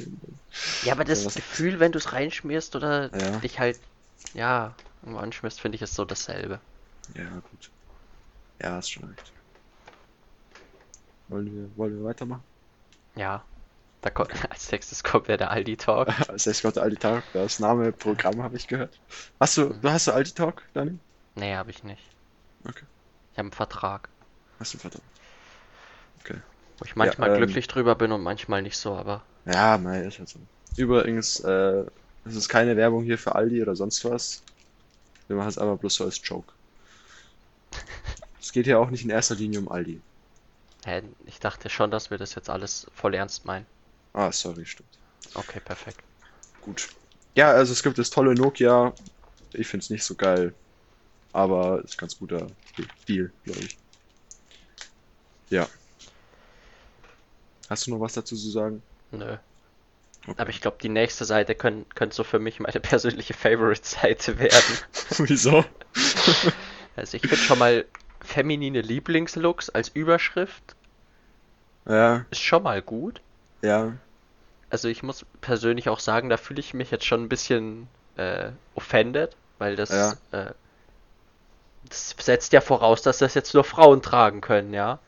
[0.85, 3.39] Ja, aber das Ja, was- Gefühl, wenn du es reinschmierst oder Ja.
[3.39, 3.81] dich halt,
[4.35, 6.61] ja, irgendwo anschmierst, finde ich, ist so dasselbe.
[7.15, 7.71] Ja, gut.
[8.61, 9.33] Ja, hast schon recht.
[11.29, 12.45] Wollen wir, wollen wir weitermachen?
[13.15, 13.45] Ja.
[14.01, 16.09] Da kommt, als nächstes kommt ja der Aldi-Talk.
[16.29, 18.99] Das heißt, Gott, Aldi Talk, das Name Programm habe ich gehört.
[19.41, 20.99] Hast du, du hast du Aldi Talk, Dani?
[21.35, 22.03] Nee, habe ich nicht.
[22.65, 22.85] Okay.
[23.33, 24.09] Ich habe einen Vertrag,
[24.59, 25.03] Hast du verdammt.
[26.79, 30.19] wo ich manchmal ähm, glücklich drüber bin und manchmal nicht so, aber Ja, mei, ist
[30.19, 30.39] halt so.
[30.77, 31.85] Übrigens, äh,
[32.25, 34.43] es ist keine Werbung hier für Aldi oder sonst was.
[35.27, 36.53] Wir machen es einfach bloß so als Joke.
[38.41, 40.01] Es geht hier auch nicht in erster Linie um Aldi.
[40.89, 43.67] Hä, ich dachte schon, dass wir das jetzt alles voll ernst meinen.
[44.15, 44.89] Ah, sorry, stimmt.
[45.35, 46.01] Okay, perfekt.
[46.63, 46.89] Gut.
[47.35, 48.93] Ja, also es gibt das tolle Nokia.
[49.53, 50.55] Ich finde es nicht so geil.
[51.33, 52.47] Aber ist ganz guter
[53.07, 53.79] Deal, glaube ich.
[55.51, 55.69] Ja.
[57.69, 58.83] Hast du noch was dazu zu sagen?
[59.11, 59.37] Nö.
[60.27, 60.35] Okay.
[60.37, 64.79] Aber ich glaube, die nächste Seite könnte so für mich meine persönliche Favorite-Seite werden.
[65.19, 65.65] Wieso?
[66.97, 67.85] Also ich finde schon mal
[68.21, 70.77] feminine Lieblingslooks als Überschrift
[71.89, 73.21] Ja, ist schon mal gut.
[73.63, 73.99] ja.
[74.71, 78.53] Also ich muss persönlich auch sagen, da fühle ich mich jetzt schon ein bisschen äh,
[78.75, 80.13] offended, weil das, Ja.
[80.33, 80.53] äh,
[81.89, 85.01] das setzt ja voraus, dass das jetzt nur Frauen tragen können, ja.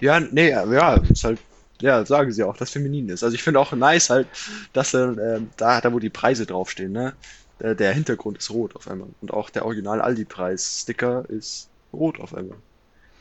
[0.00, 1.40] Ja, nee, ja, ist halt,
[1.80, 3.22] ja, sagen sie auch, dass feminin ist.
[3.24, 4.28] Also ich finde auch nice halt,
[4.72, 7.16] dass dann, ähm, da, da wo die Preise draufstehen, ne,
[7.58, 9.08] äh, der Hintergrund ist rot auf einmal.
[9.20, 12.62] Und auch der Original Aldi-Preis-Sticker ist rot auf einmal.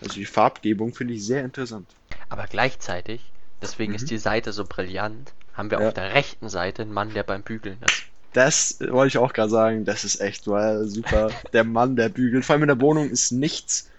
[0.01, 1.95] Also die Farbgebung finde ich sehr interessant.
[2.29, 3.21] Aber gleichzeitig,
[3.61, 3.95] deswegen Mhm.
[3.97, 5.87] ist die Seite so brillant, haben wir Ja.
[5.87, 8.03] auf der rechten Seite einen Mann, der beim Bügeln ist.
[8.33, 11.29] Das äh, wollte ich auch gerade sagen, das ist echt weil, super.
[11.53, 12.43] Der Mann, der bügelt.
[12.43, 13.89] Vor allem in der Wohnung ist nichts.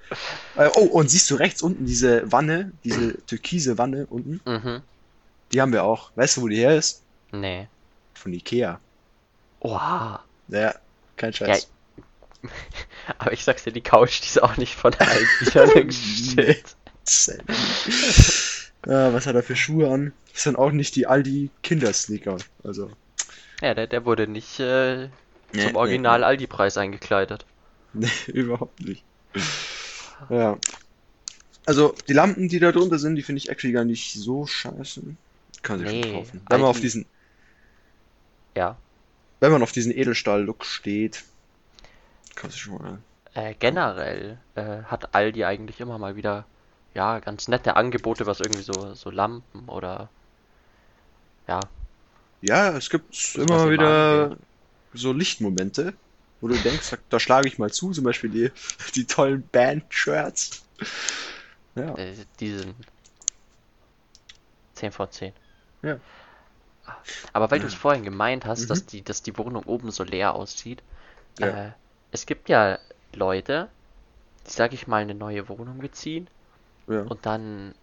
[0.57, 4.41] Äh, oh, und siehst du rechts unten diese Wanne, diese türkise Wanne unten?
[4.45, 4.83] Mhm.
[5.53, 6.11] Die haben wir auch.
[6.17, 7.03] Weißt du, wo die her ist?
[7.33, 7.67] Nee.
[8.15, 8.79] Von Ikea.
[9.61, 10.23] Oha.
[10.49, 10.75] Ja,
[11.17, 11.69] kein Scheiß.
[13.19, 16.57] Aber ich sag's dir, die Couch, die ist auch nicht von der Aldi
[18.85, 20.13] was hat er für Schuhe an?
[20.33, 22.37] Das sind auch nicht die Aldi Kindersneaker.
[22.63, 22.91] Also.
[23.63, 25.09] Ja, der, der wurde nicht äh,
[25.53, 27.47] Nee, zum Original Aldi-Preis eingekleidet.
[27.93, 29.05] Nee, überhaupt nicht.
[30.29, 30.59] Ja.
[31.65, 35.03] Also, die Lampen, die da drunter sind, die finde ich actually gar nicht so scheiße.
[35.63, 36.43] Kann sich Nee, schon kaufen.
[36.49, 37.07] Wenn man auf die- diesen,
[38.57, 38.77] Ja.
[39.41, 41.25] wenn man auf diesen Edelstahl-Look steht,
[42.37, 42.99] kann sich schon mal.
[43.35, 46.45] Äh, generell äh, hat Aldi eigentlich immer mal wieder,
[46.97, 50.11] ja, ganz nette Angebote, was irgendwie so, so Lampen oder,
[51.47, 51.71] ja,
[52.41, 54.39] Ja, es gibt immer im wieder Laden
[54.93, 55.95] so Lichtmomente,
[56.41, 58.51] wo du denkst, da, da schlage ich mal zu, zum Beispiel die,
[58.95, 60.65] die tollen Band-Shirts.
[61.75, 61.99] Ja.
[61.99, 62.87] Äh, die sind
[64.75, 65.35] 10 von 10.
[65.83, 66.01] Ja.
[67.33, 68.71] Aber weil du es vorhin gemeint hast, Mhm.
[68.71, 70.83] dass die, dass die Wohnung oben so leer aussieht,
[71.39, 71.57] Ja.
[71.57, 71.73] äh,
[72.13, 72.79] es gibt ja
[73.15, 73.71] Leute,
[74.47, 76.31] die, sag ich mal, eine neue Wohnung beziehen
[76.89, 77.09] Ja.
[77.09, 77.75] und dann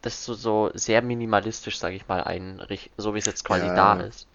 [0.00, 3.74] das so, so sehr minimalistisch, sag ich mal, einrichten, so wie es jetzt quasi Ja.
[3.74, 4.26] da ist.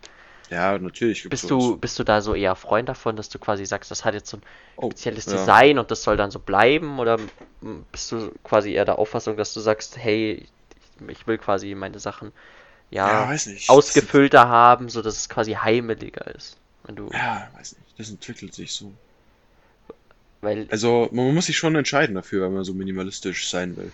[0.49, 3.89] Ja, natürlich Bist du, bist du da so eher Freund davon, dass du quasi sagst,
[3.89, 4.43] das hat jetzt so ein
[4.77, 5.36] Oh, spezielles ja.
[5.38, 6.99] Design und das soll dann so bleiben?
[6.99, 7.17] Oder
[7.91, 11.99] bist du quasi eher der Auffassung, dass du sagst, hey, ich, ich will quasi meine
[11.99, 12.34] Sachen
[13.03, 13.67] Ja, ja, weiß nicht.
[13.67, 16.57] ausgefüllter haben, so dass es quasi heimeliger ist.
[16.84, 17.99] Wenn du, Ja, weiß nicht.
[17.99, 18.93] Das entwickelt sich so.
[20.41, 23.91] Weil Also, man muss sich schon entscheiden dafür, wenn man so minimalistisch sein will.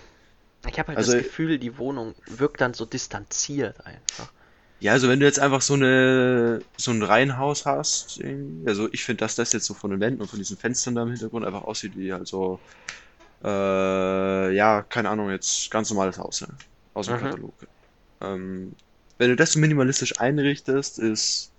[0.69, 4.31] ich habe halt also- das Gefühl, die Wohnung wirkt dann so distanziert einfach.
[4.79, 8.19] Ja, also wenn du jetzt einfach so eine so ein Reihenhaus hast,
[8.65, 11.01] also ich finde, dass das jetzt so von den Wänden und von diesen Fenstern da
[11.03, 12.61] im Hintergrund einfach aussieht wie halt so,
[13.43, 16.47] äh, ja, keine Ahnung, jetzt ganz normales Haus, ja,
[16.93, 17.17] aus dem Mhm.
[17.17, 17.55] Katalog.
[18.21, 18.75] Ähm,
[19.19, 21.53] wenn du das so minimalistisch einrichtest, ist,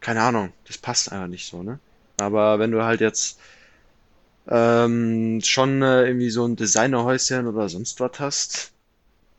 [0.00, 1.80] keine Ahnung, das passt einfach nicht so, ne?
[2.16, 3.40] Aber wenn du halt jetzt
[4.48, 8.72] ähm, schon äh, irgendwie so ein Designerhäuschen oder sonst was hast,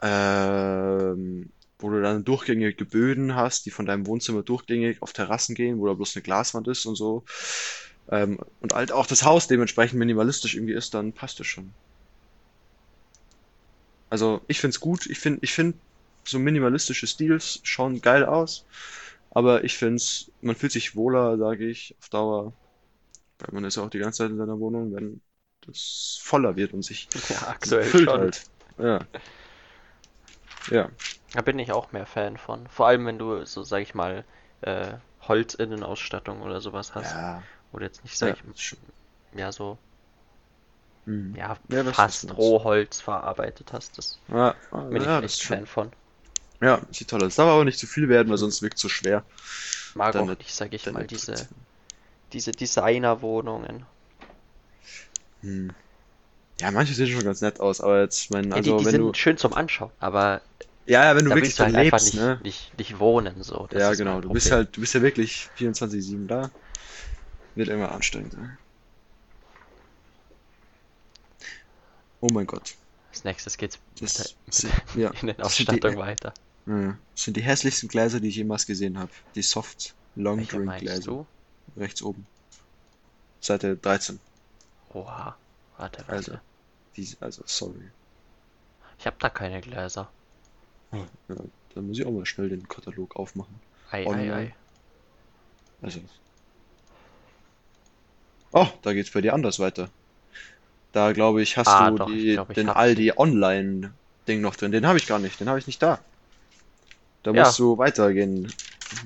[0.01, 5.79] ähm, wo du dann durchgängige Böden hast, die von deinem Wohnzimmer durchgängig auf Terrassen gehen,
[5.79, 7.25] wo da bloß eine Glaswand ist und so,
[8.09, 11.73] ähm, und halt auch das Haus dementsprechend minimalistisch irgendwie ist, dann passt es schon.
[14.09, 15.75] Also ich find's gut, ich find, ich find
[16.25, 18.65] so minimalistische Stils schauen geil aus.
[19.31, 22.53] Aber ich finde es, man fühlt sich wohler, sage ich, auf Dauer.
[23.39, 25.21] Weil man ist ja auch die ganze Zeit in seiner Wohnung, wenn
[25.65, 28.19] das voller wird und sich Ja, aktuell füllt schon.
[28.19, 28.43] halt.
[28.77, 28.99] Ja.
[30.71, 30.89] Ja.
[31.33, 32.67] Da bin ich auch mehr Fan von.
[32.67, 34.23] Vor allem, wenn du so, sag ich mal,
[34.61, 34.93] äh,
[35.27, 37.13] Holzinnenausstattung oder sowas hast.
[37.13, 37.43] Ja.
[37.71, 38.77] Oder jetzt nicht, sag Ja, ich,
[39.35, 39.77] ja, so,
[41.05, 41.35] Mhm.
[41.35, 43.97] ja, Ja, das fast Rohholz verarbeitet hast.
[43.97, 45.43] Das Ja, bin ja, ich das echt.
[45.43, 45.91] Fan von.
[46.61, 47.35] Ja, sieht toll aus.
[47.35, 49.23] Darf aber nicht zu viel werden, weil sonst wirkt es so schwer.
[49.95, 51.47] Mag Dann auch nicht- sag ich mal, diese.
[52.33, 53.85] Diese Designerwohnungen.
[55.41, 55.75] Hm.
[56.61, 58.97] Ja, manche sehen schon ganz nett aus, aber jetzt, mein, Ja, also die, die wenn
[58.97, 60.41] sind du, schön zum Anschauen, aber
[60.85, 62.41] ja, ja, wenn du da wirklich willst du halt lebst, nicht, ne?
[62.41, 63.67] nicht, nicht wohnen, so.
[63.67, 66.51] Das Ja, genau, du bist halt, du bist ja wirklich 24/7 da.
[67.53, 68.57] Wird immer anstrengend, ne?
[72.21, 72.75] Oh mein Gott.
[73.11, 76.33] Als nächstes geht's Das sind, ja, in den sind die, Ausstattung weiter.
[76.67, 79.13] ja, das sind die hässlichsten Gläser, die ich jemals gesehen habe.
[79.35, 81.05] Die Soft Long Welche Drink Gläser.
[81.05, 81.27] du?
[81.77, 82.27] Rechts oben.
[83.41, 84.21] Seite 13.
[84.93, 85.37] Oha.
[85.77, 86.31] Warte, warte.
[86.31, 86.39] Also.
[86.97, 87.91] Die, also, sorry.
[88.99, 90.11] Ich habe da keine Gläser.
[90.91, 91.35] Ja,
[91.73, 93.59] dann muss ich auch mal schnell den Katalog aufmachen.
[93.91, 94.31] Ei, ei, Online.
[94.31, 94.53] ei.
[95.81, 95.99] Also.
[98.53, 99.89] Oh, da geht's bei dir anders weiter.
[100.91, 103.93] Da glaube ich, hast Ah, du doch, ich die, glaub, ich den Aldi Online
[104.27, 104.71] Ding noch drin.
[104.71, 105.99] Den habe ich gar nicht, den habe ich nicht da.
[107.23, 107.43] Da Ja.
[107.43, 108.51] musst du weitergehen.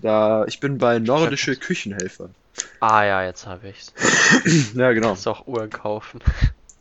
[0.01, 1.55] Da, ich bin bei nordische.
[1.55, 2.31] Küchenhelfer.
[2.79, 3.93] Ah ja, jetzt habe ich's.
[4.75, 5.15] Ja, genau.
[5.15, 6.21] Kannst auch Uhren kaufen.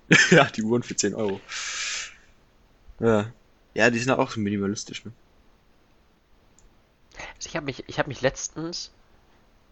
[0.30, 1.42] Ja, die Uhren für 10 Euro.
[3.00, 3.32] Ja.
[3.74, 5.12] Ja, die sind auch so minimalistisch, ne?
[7.37, 8.90] Also ich habe mich, ich habe mich letztens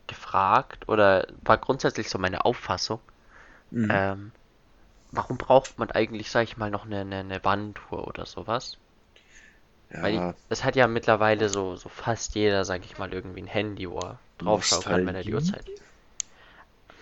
[0.09, 3.01] gefragt, oder war grundsätzlich so meine Auffassung,
[3.73, 3.89] Mhm.
[3.91, 4.33] ähm,
[5.13, 8.79] warum braucht man eigentlich, sag ich mal, noch eine, eine, eine Wanduhr oder sowas?
[10.01, 13.41] Weil Ja, ich, es hat ja mittlerweile so, so fast jeder, sag ich mal, irgendwie
[13.41, 15.33] ein Handy, wo er draufschauen kann, wenn er die?
[15.33, 15.65] Uhrzeit.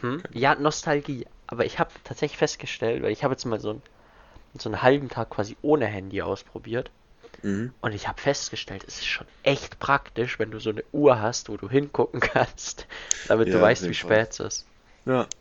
[0.01, 0.19] Hm?
[0.33, 1.27] Ja, Nostalgie.
[1.47, 3.83] Aber ich habe tatsächlich festgestellt, weil ich habe jetzt mal so, ein,
[4.59, 6.93] so einen halben Tag quasi ohne Handy ausprobiert.
[7.43, 7.69] mhm.
[7.81, 11.49] Und ich habe festgestellt, es ist schon echt praktisch, wenn du so eine Uhr hast,
[11.51, 12.87] wo du hingucken kannst,
[13.27, 14.69] damit du Ja, weißt, auf wie spät es ist.
[15.07, 15.33] Ja.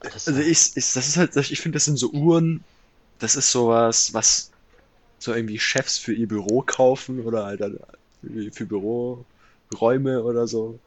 [0.00, 2.64] Das, Also ich, ich, das ist halt, ich finde, das sind so Uhren,
[3.18, 4.52] das ist sowas, was
[5.18, 7.62] so irgendwie Chefs für ihr Büro kaufen oder halt
[8.54, 10.80] für Büroräume oder so.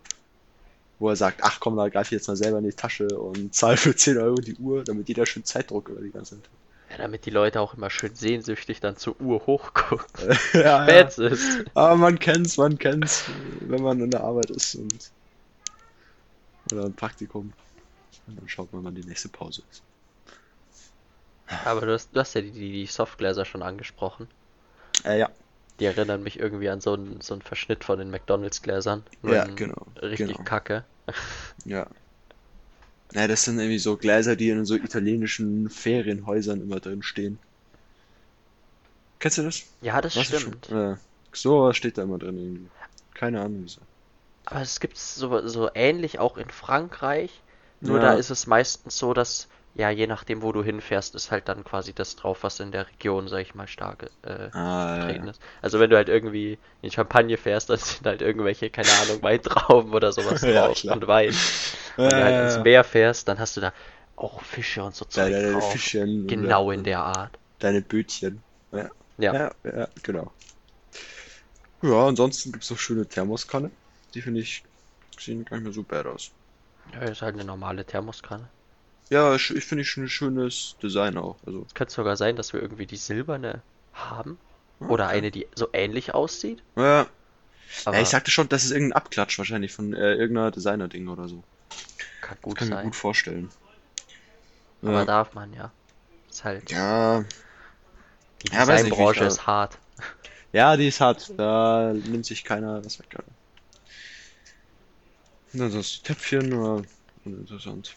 [0.99, 3.53] Wo er sagt, ach komm, da greif ich jetzt mal selber in die Tasche und
[3.55, 6.49] zahl für 10 Euro die Uhr, damit jeder schön Zeitdruck über die ganze Zeit.
[6.89, 10.07] ja, damit die Leute auch immer schön sehnsüchtig dann zur Uhr hochgucken,
[10.53, 11.01] ja, ja.
[11.07, 11.19] ist.
[11.73, 13.25] Aber man kennt's, man kennt's,
[13.61, 15.11] wenn man in der Arbeit ist und
[16.71, 17.53] oder ein Praktikum.
[18.27, 19.83] Und dann schaut man, wann die nächste Pause ist.
[21.63, 24.29] Aber du hast, du hast ja die, die, die Softgläser schon angesprochen.
[25.03, 25.31] Äh, ja,
[25.79, 29.03] Die erinnern mich irgendwie an so einen, so einen Verschnitt von den McDonalds-Gläsern.
[29.23, 29.87] Ja, genau.
[30.01, 30.43] Richtig genau.
[30.43, 30.83] kacke.
[31.65, 31.87] Ja.
[33.13, 37.39] Ja, das sind irgendwie so Gläser, die in so italienischen Ferienhäusern immer drin stehen.
[39.19, 39.63] Kennst du das?
[39.81, 40.69] Ja, das du stimmt.
[40.69, 40.97] Ja.
[41.33, 42.69] So was steht da immer drin irgendwie.
[43.13, 43.81] Keine Ahnung wieso.
[44.45, 47.31] Aber es gibt so, so ähnlich auch in Frankreich.
[47.81, 48.03] Nur Ja.
[48.03, 51.63] da ist es meistens so, dass, ja, je nachdem, wo du hinfährst, ist halt dann
[51.65, 55.29] quasi das drauf, was in der Region, sag ich mal, stark äh, Ah, vertreten ja.
[55.29, 55.41] ist.
[55.61, 59.93] Also wenn du halt irgendwie in Champagne fährst, dann sind halt irgendwelche, keine Ahnung, Weintrauben
[59.93, 60.97] oder sowas Ja, drauf klar.
[60.97, 61.39] und Wein.
[62.03, 63.73] Wenn du halt ins Meer fährst, dann hast du da
[64.17, 65.61] auch Fische und so Zeug Deine drauf.
[65.61, 66.13] Fischchen.
[66.27, 67.39] Genau in der Art.
[67.59, 68.43] Deine Bötchen.
[68.71, 68.89] Ja.
[69.17, 69.37] Ja.
[69.37, 70.33] Ja, ja, genau.
[71.81, 73.71] Ja, ansonsten gibt's noch schöne Thermoskanne.
[74.13, 74.63] Die finde ich,
[75.17, 76.33] sehen gar nicht mehr so bad aus.
[76.91, 78.49] Ja, ist halt eine normale Thermoskanne.
[79.09, 81.39] Ja, sch- ich finde ich ein schönes Design auch.
[81.43, 83.61] Also, Es könnte sogar sein, dass wir irgendwie die silberne
[83.93, 84.39] haben.
[84.81, 85.17] ah, Oder okay.
[85.17, 86.63] eine, die so ähnlich aussieht.
[86.77, 87.07] Ja,
[87.85, 91.27] Aber ja, ich sagte schon, das ist irgendein Abklatsch wahrscheinlich von äh, irgendeiner Designer-Ding oder
[91.29, 91.43] so.
[92.21, 92.83] kann gut Kann ich mir sein.
[92.83, 93.51] gut vorstellen.
[94.85, 95.05] Aber Ja.
[95.05, 95.73] darf man ja.
[96.29, 97.23] Ist halt, Ja,
[98.43, 99.77] die Ja, ich Designbranche da- ist hart.
[100.53, 101.33] ja, die ist hart.
[101.37, 103.15] Da nimmt sich keiner was weg.
[105.53, 106.83] Dann das Töpfchen, ja,
[107.23, 107.95] uninteressant.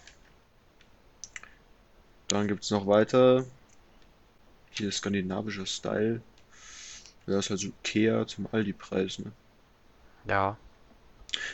[2.29, 3.45] Dann gibt's noch weiter.
[4.71, 6.23] Hier skandinavischer Style.
[7.27, 9.33] Ja, ist halt so Ikea zum Aldi-Preis, ne?
[10.29, 10.59] Ja,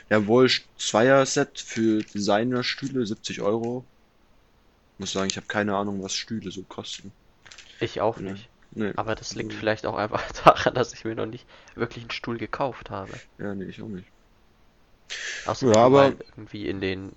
[0.09, 0.49] Jawohl,
[0.79, 3.85] Zweier-Set für Designerstühle, 70 Euro.
[4.99, 7.13] Muss sagen, ich habe keine Ahnung, was Stühle so kosten.
[7.81, 8.33] ich auch Ja.
[8.33, 8.49] nicht.
[8.73, 9.57] Nee, Aber das liegt Mhm.
[9.59, 11.47] vielleicht auch einfach daran, dass ich mir noch nicht
[11.77, 13.13] wirklich einen Stuhl gekauft habe.
[13.39, 14.09] ja, nee, ich auch nicht.
[15.47, 17.13] Außer Ja, wenn du aber- irgendwie in den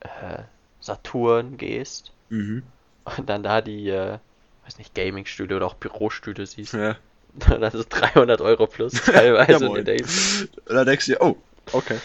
[0.00, 0.44] äh,
[0.80, 2.62] Saturn gehst Mhm.
[3.04, 4.18] Und dann da die, äh,
[4.64, 6.74] weiß nicht, Gaming-Stühle oder auch Bürostühle siehst.
[6.74, 6.96] Ja.
[7.32, 9.52] Dann ist 300 Euro plus teilweise.
[9.52, 11.36] Ja, und Und dann denkst du dir, oh,
[11.72, 11.98] Okay.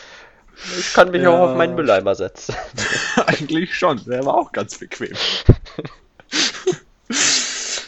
[0.79, 1.29] Ich kann mich Ja.
[1.31, 2.55] auch auf meinen Mülleimer setzen.
[3.25, 5.13] Eigentlich schon, der war auch ganz bequem.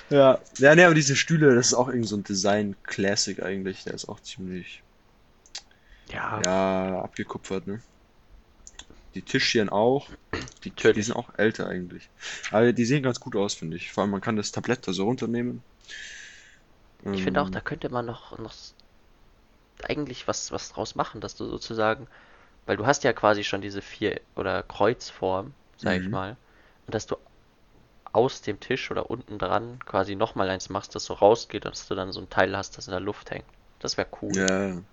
[0.10, 3.93] ja, ja, ne, aber diese Stühle, das ist auch irgend so ein Design-Classic eigentlich, der
[3.93, 4.84] ist auch ziemlich,
[6.12, 7.82] Ja, ja, abgekupfert, ne?
[9.18, 10.09] Die Tischchen auch,
[10.63, 12.09] die, die sind auch älter eigentlich.
[12.51, 13.91] Aber die sehen ganz gut aus, finde ich.
[13.91, 15.63] Vor allem, man kann das Tablett da so runternehmen.
[17.11, 18.53] ich finde auch, Ähm, da könnte man noch, noch
[19.84, 22.07] eigentlich was, was draus machen, dass du sozusagen,
[22.68, 26.11] weil du hast ja quasi schon diese vier oder Kreuzform, sag ich Mhm.
[26.11, 26.38] mal,
[26.88, 27.18] und dass du
[28.13, 31.88] aus dem Tisch oder unten dran quasi nochmal eins machst, das so rausgeht und dass
[31.88, 33.47] du dann so ein Teil hast, das in der Luft hängt.
[33.80, 34.36] Das wäre cool.
[34.36, 34.84] Ja.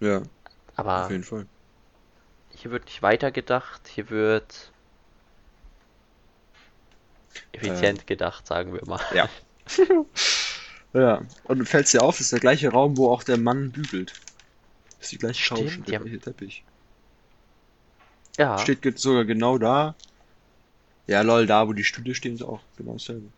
[0.00, 0.22] Ja,
[0.76, 1.48] Aber auf jeden Fall.
[2.56, 4.72] Hier wird nicht weitergedacht, hier wird
[7.52, 9.00] effizient gedacht, sagen wir mal.
[9.14, 9.28] Ja.
[10.94, 14.14] Ja, und fällt dir auf, ist der gleiche Raum, wo auch der Mann bügelt.
[15.00, 16.62] ist die gleiche der gleiche Teppich.
[18.38, 19.96] Ja, Steht sogar genau da.
[21.08, 23.28] Ja, lol, da, wo die Stühle stehen, ist auch genau dasselbe.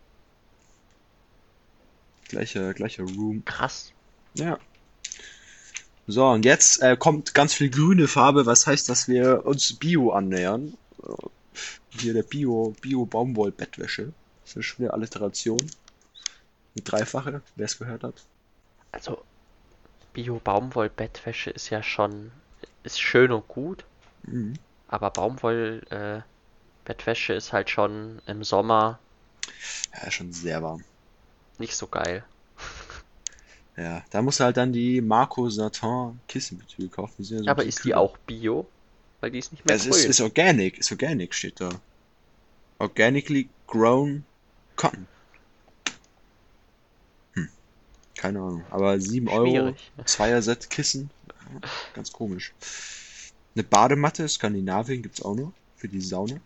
[2.27, 3.43] Gleicher, gleicher Room.
[3.43, 3.91] krass.
[4.35, 4.59] Ja.
[6.07, 10.11] So, und jetzt äh, kommt ganz viel grüne Farbe, was heißt, dass wir uns Bio
[10.11, 10.73] annähern.
[11.03, 11.27] Äh,
[11.99, 14.13] Hier der Bio, Bio Baumwoll Bettwäsche.
[14.43, 15.59] Das ist eine schöne Alliteration.
[16.75, 18.15] Eine dreifache, wer es gehört hat.
[18.91, 19.21] Also,
[20.13, 22.31] Bio-Baumwoll-Bettwäsche ist ja schon,
[22.83, 23.83] ist schön und gut,
[24.23, 24.55] Mhm.
[24.87, 28.99] aber Baumwoll-Bettwäsche ist halt schon im Sommer
[29.93, 30.83] Ja, schon sehr warm.
[31.59, 32.23] nicht so geil.
[33.77, 37.13] Ja, da musst du halt dann die Marco Satin Kissenbezüge kaufen.
[37.19, 38.67] Die ja so Aber ist die auch Bio?
[39.21, 41.69] Weil die ist nicht mehr Es ist, ist organic, ist organic steht da.
[42.79, 44.23] Organically grown
[44.75, 45.07] cotton.
[47.33, 47.49] Hm.
[48.15, 48.63] Keine Ahnung.
[48.71, 49.75] Aber 7 Euro.
[50.05, 51.11] Zweier-Set Kissen.
[51.27, 52.53] Ja, Ganz komisch.
[53.55, 55.53] Eine Badematte, Skandinavien gibt's auch noch.
[55.75, 56.39] Für die Sauna.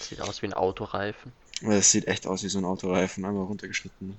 [0.00, 1.32] Sieht aus wie ein Autoreifen.
[1.62, 4.18] Das sieht echt aus wie so ein Autoreifen, einmal runtergeschnitten.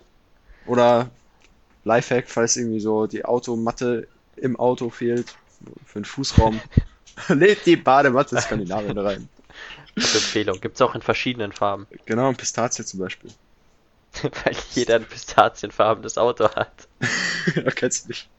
[0.65, 1.11] Oder
[1.87, 5.35] Lifehack, falls irgendwie so die Automatte im Auto fehlt,
[5.85, 6.59] für den Fußraum,
[7.29, 9.29] lädt die Badematte Skandinavien rein.
[9.95, 10.61] Gute Empfehlung.
[10.61, 11.87] Gibt's auch in verschiedenen Farben.
[12.05, 13.31] Genau, Pistazie zum Beispiel.
[14.21, 16.87] Weil jeder ein pistazienfarbenes Auto hat.
[17.55, 18.29] ja, kennst du nicht.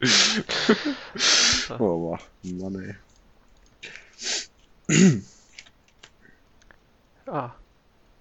[1.71, 2.19] oh, boah.
[2.43, 2.97] Mann,
[4.89, 5.23] ey.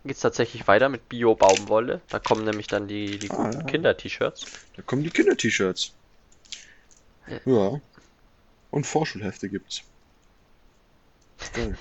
[0.07, 0.13] Ja.
[0.13, 2.01] Geht's tatsächlich weiter mit Bio-Baumwolle.
[2.09, 3.63] Da kommen nämlich dann die, die Ah, ja.
[3.63, 4.45] Kinder-T-Shirts.
[4.75, 5.93] Da kommen die Kinder-T-Shirts.
[7.45, 7.81] Ja.
[8.71, 9.83] Und Vorschulhefte gibt's.
[11.53, 11.77] Geil.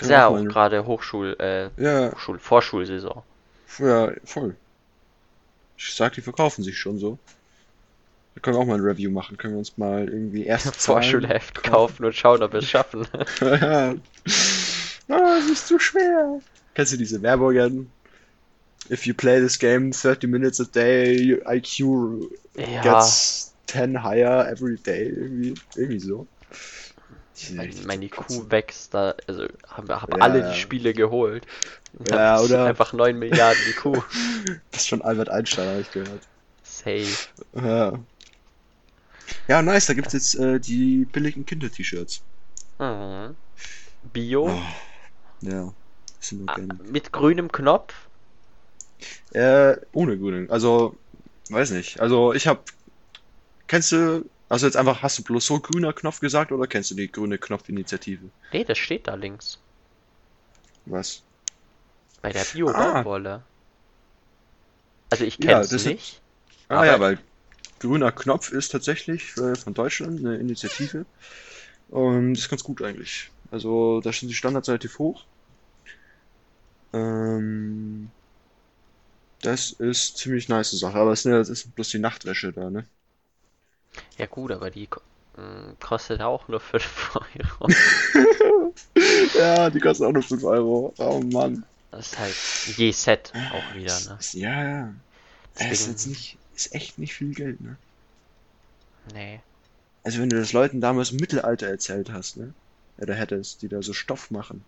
[0.00, 3.22] Ist ja auch gerade Hochschul, äh, Ja, Hochschul, Vorschulsaison.
[3.78, 4.56] ja, voll.
[5.76, 7.18] Ich sag, die verkaufen sich schon so.
[8.34, 9.36] Da können wir auch mal ein Review machen.
[9.36, 13.06] Können wir uns mal irgendwie erst Vorschulheft kaufen und schauen, ob wir es schaffen.
[13.40, 13.94] ja.
[15.08, 16.40] Ah, es ist zu schwer.
[16.76, 17.90] Kennst du diese Werbungen?
[18.90, 24.46] If you play this game 30 minutes a day, your IQ Ja, gets 10 higher
[24.46, 25.08] every day.
[25.08, 26.28] Irgendwie, irgendwie so.
[27.32, 31.46] Sind mein, mein IQ wächst da, also haben hab Ja, alle die Spiele geholt.
[32.10, 34.02] Ja, oder- Einfach 9 Milliarden IQ.
[34.70, 36.22] Das ist schon Albert Einstein, habe ich gehört.
[36.62, 37.06] Safe.
[37.54, 37.98] Ja.
[39.48, 42.20] Ja, nice, da gibt's jetzt äh, die billigen Kinder-T-Shirts.
[42.78, 43.34] Mhm.
[44.12, 44.50] Bio.
[44.50, 44.62] Oh,
[45.40, 45.72] ja,
[46.28, 46.56] sind ah.
[46.90, 47.94] Mit grünem Knopf.
[49.32, 50.50] Äh, ohne grünen.
[50.50, 50.96] Also,
[51.50, 52.00] weiß nicht.
[52.00, 52.64] Also, ich hab.
[53.66, 54.24] Kennst du.
[54.48, 57.36] Also, jetzt einfach, hast du bloß so grüner Knopf gesagt oder kennst du die grüne
[57.38, 58.30] Knopfinitiative?
[58.52, 59.58] Nee, das steht da links.
[60.86, 61.22] Was?
[62.22, 62.46] Bei der Ah.
[62.52, 63.42] Bio-Baumwolle.
[65.10, 66.20] Also ich Ja, kenn's das ist- nicht.
[66.68, 67.18] Ah, Aber- ja, weil
[67.80, 71.06] grüner Knopf ist tatsächlich äh, von Deutschland eine Initiative.
[71.88, 73.30] Und ist ganz gut eigentlich.
[73.52, 75.24] Also, da sind die Standards relativ hoch.
[76.92, 78.12] Ähm,
[79.40, 80.98] das ist ziemlich nice Sache.
[80.98, 82.86] Aber es ist, ja- das bloß die Nachtwäsche da, ne?
[84.18, 84.88] Ja gut, aber die
[85.36, 87.72] mh, kostet auch nur 5 Euro.
[89.34, 90.94] Ja, die kosten auch nur 5 Euro.
[90.98, 91.64] Oh Mann.
[91.90, 94.20] Das ist halt je Set auch wieder, ne?
[94.32, 94.94] Ja, ja.
[95.54, 97.78] Das ist jetzt nicht, ist echt nicht viel Geld, ne?
[99.14, 99.40] Nee.
[100.04, 102.54] Also wenn du das Leuten damals im Mittelalter erzählt hast, ne?
[102.96, 104.66] Oder hättest, die da so Stoff machen.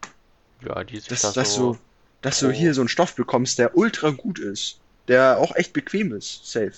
[0.65, 1.55] Ja, die sich Dass, da dass so.
[1.55, 1.81] du,
[2.23, 4.79] dass du hier so einen Stoff bekommst, der ultra gut ist.
[5.07, 6.51] Der auch echt bequem ist.
[6.51, 6.73] Safe.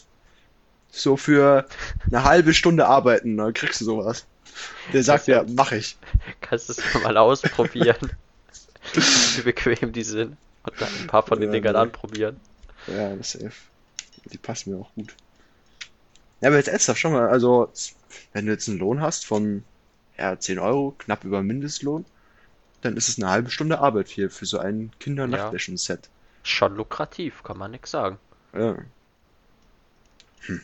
[0.91, 1.66] So für
[2.07, 4.26] eine halbe Stunde arbeiten, dann kriegst du sowas.
[4.93, 5.97] Der sagt ja- mach ich.
[6.41, 8.12] Kannst du es mal ausprobieren.
[9.36, 10.36] wie bequem die sind.
[10.64, 11.80] Und dann ein paar von den Ja, Dingern nee.
[11.80, 12.36] anprobieren.
[12.86, 13.53] Ja, das safe.
[14.32, 15.14] Die passen mir auch gut.
[16.41, 17.70] Ja, aber jetzt ernsthaft, schau mal, also,
[18.32, 19.64] wenn du jetzt einen Lohn hast von,
[20.18, 22.05] ja, 10 Euro, knapp über Mindestlohn,
[22.83, 26.09] dann ist es eine halbe Stunde Arbeit hier für so ein Kinder-Nachtwäschen-Set.
[26.43, 28.18] Schon lukrativ, kann man nix sagen.
[28.53, 28.76] Ja.
[30.47, 30.61] Hm.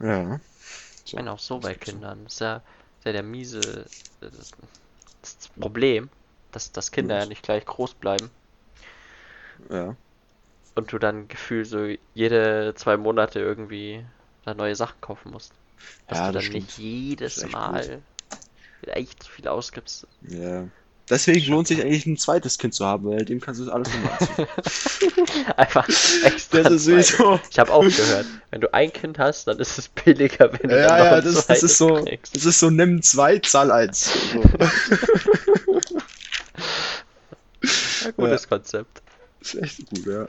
[0.00, 0.40] Ja.
[1.06, 2.24] Ich meine auch so bei Kindern.
[2.24, 3.86] Das ist ja, ist ja der miese
[4.20, 4.50] das,
[5.22, 6.10] das Problem,
[6.52, 8.30] dass, dass Kinder ja nicht gleich groß bleiben
[9.70, 9.96] Ja.
[10.74, 14.04] und du dann gefühlt so jede zwei Monate irgendwie
[14.44, 15.52] da neue Sachen kaufen musst.
[16.06, 16.78] Dass Ja, du das dann nicht stimmt.
[16.78, 17.92] jedes Das ist
[18.82, 20.06] echt echt viel ausgibst.
[20.28, 20.68] Ja.
[21.08, 24.18] Deswegen lohnt sich eigentlich ein zweites Kind zu haben, weil dem kannst du alles nochmal
[24.18, 24.46] anziehen.
[25.56, 25.88] Einfach
[26.24, 26.62] extra.
[26.62, 27.38] Das ist sowieso.
[27.48, 30.68] Ich habe auch gehört, wenn du ein Kind hast, dann ist es billiger, wenn du
[30.68, 32.34] dann Ja, noch ja, ein das, das ist so, kriegst.
[32.34, 34.10] das ist so, nimm zwei, zahl eins.
[34.32, 34.42] So.
[38.04, 39.02] Ja, gutes Konzept.
[39.40, 40.28] Das ist echt gut, ja.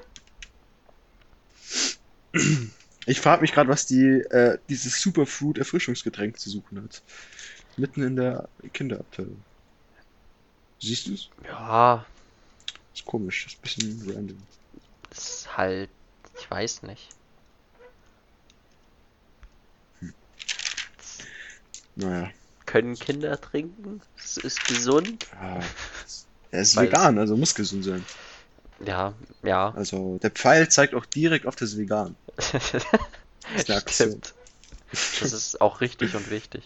[3.06, 7.02] Ich frage mich gerade, was die, äh, dieses Superfruit Erfrischungsgetränk zu suchen hat.
[7.78, 9.42] Mitten in der Kinderabteilung.
[10.80, 11.30] Siehst du es?
[11.46, 12.06] Ja,
[12.94, 14.38] Ist komisch, ist ein bisschen random.
[15.12, 15.90] ist halt,
[16.40, 17.10] ich weiß nicht.
[21.96, 22.30] Naja.
[22.66, 24.02] Können Kinder trinken?
[24.18, 25.26] Es ist gesund.
[25.42, 25.60] Ja.
[26.52, 26.88] Er ist Weiß.
[26.88, 28.06] vegan, also muss gesund sein.
[28.86, 29.72] Ja, ja.
[29.72, 32.16] Also der Pfeil zeigt auch direkt auf das Vegan.
[32.38, 32.74] ist
[33.70, 34.10] eine Aktion.
[34.10, 34.34] Stimmt.
[35.22, 36.64] Das ist auch richtig und wichtig.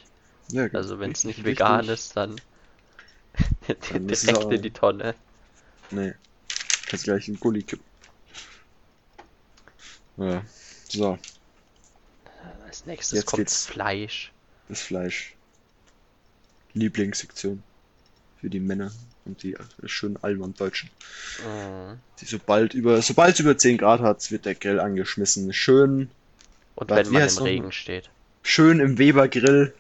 [0.52, 0.68] Ja.
[0.74, 1.94] Also wenn es richtig nicht vegan wichtig.
[1.94, 2.36] ist, dann
[3.92, 5.16] Dann direkt auch- in die Tonne.
[5.92, 6.14] Nee.
[6.88, 7.86] Kannst gleich in den Gully kippen.
[10.18, 10.44] Ja.
[10.90, 11.18] So,
[12.66, 13.66] Als nächstes Jetzt kommt geht's.
[13.66, 14.32] Fleisch.
[14.68, 15.36] das Fleisch.
[16.74, 17.64] Lieblingssektion.
[18.40, 18.92] Für die Männer
[19.26, 20.90] und die schönen Allmann-Deutschen.
[21.46, 22.00] Mhm.
[22.20, 25.54] Die sobald über, sobald es über 10 Grad hat, wird der Grill angeschmissen.
[25.54, 26.10] Schön,
[26.76, 28.10] Und wenn man im noch- Regen steht.
[28.44, 29.74] schön im Weber-Grill.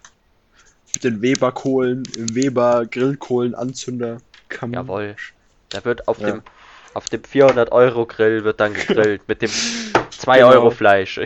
[1.04, 4.18] Den Weber-Kohlen, im Weber-Grillkohlenanzünder.
[4.72, 5.16] Jawohl.
[5.70, 6.28] Da wird auf Ja.
[6.32, 6.41] dem
[6.93, 9.49] auf dem 400 Euro Grill wird dann gegrillt mit dem
[10.10, 10.49] 2 Genau.
[10.52, 11.22] Euro Fleisch.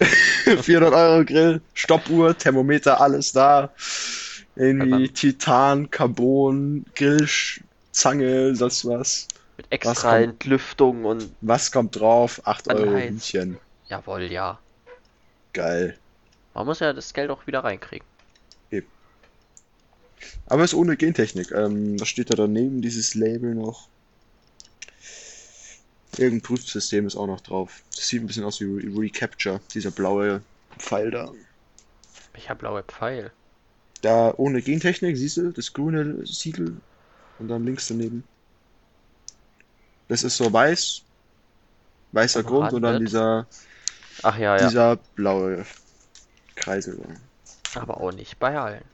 [0.60, 3.70] 400 Euro Grill, Stoppuhr, Thermometer, alles da.
[4.56, 9.28] Irgendwie Titan, Carbon, Grillzange, sonst was.
[9.56, 12.40] Mit Was extra kommt- Entlüftung und Was kommt drauf?
[12.44, 13.08] 8 An Euro Heiz.
[13.32, 13.58] Hühnchen.
[13.88, 14.58] jawohl, ja.
[15.52, 15.96] Geil.
[16.54, 18.06] Man muss ja das Geld auch wieder reinkriegen.
[20.46, 21.50] Aber ist ohne Gentechnik.
[21.52, 22.82] Ähm, was steht da daneben?
[22.82, 23.88] Dieses Label noch.
[26.16, 27.82] Irgendein Prüfsystem ist auch noch drauf.
[27.94, 30.42] Das sieht ein bisschen aus wie Re Recapture, dieser blaue
[30.78, 31.32] Pfeil da.
[32.36, 33.32] Ich habe blaue Pfeil.
[34.02, 36.76] Da ohne Gentechnik, siehst du, das grüne Siegel
[37.38, 38.22] und dann links daneben.
[40.08, 41.02] Das ist so weiß,
[42.12, 43.08] weißer Grund und dann Umrandet.
[43.08, 43.46] dieser,
[44.22, 44.68] Ach ja, ja.
[44.68, 45.64] dieser blaue
[46.54, 46.98] Kreisel.
[47.74, 48.84] Aber auch nicht bei allen.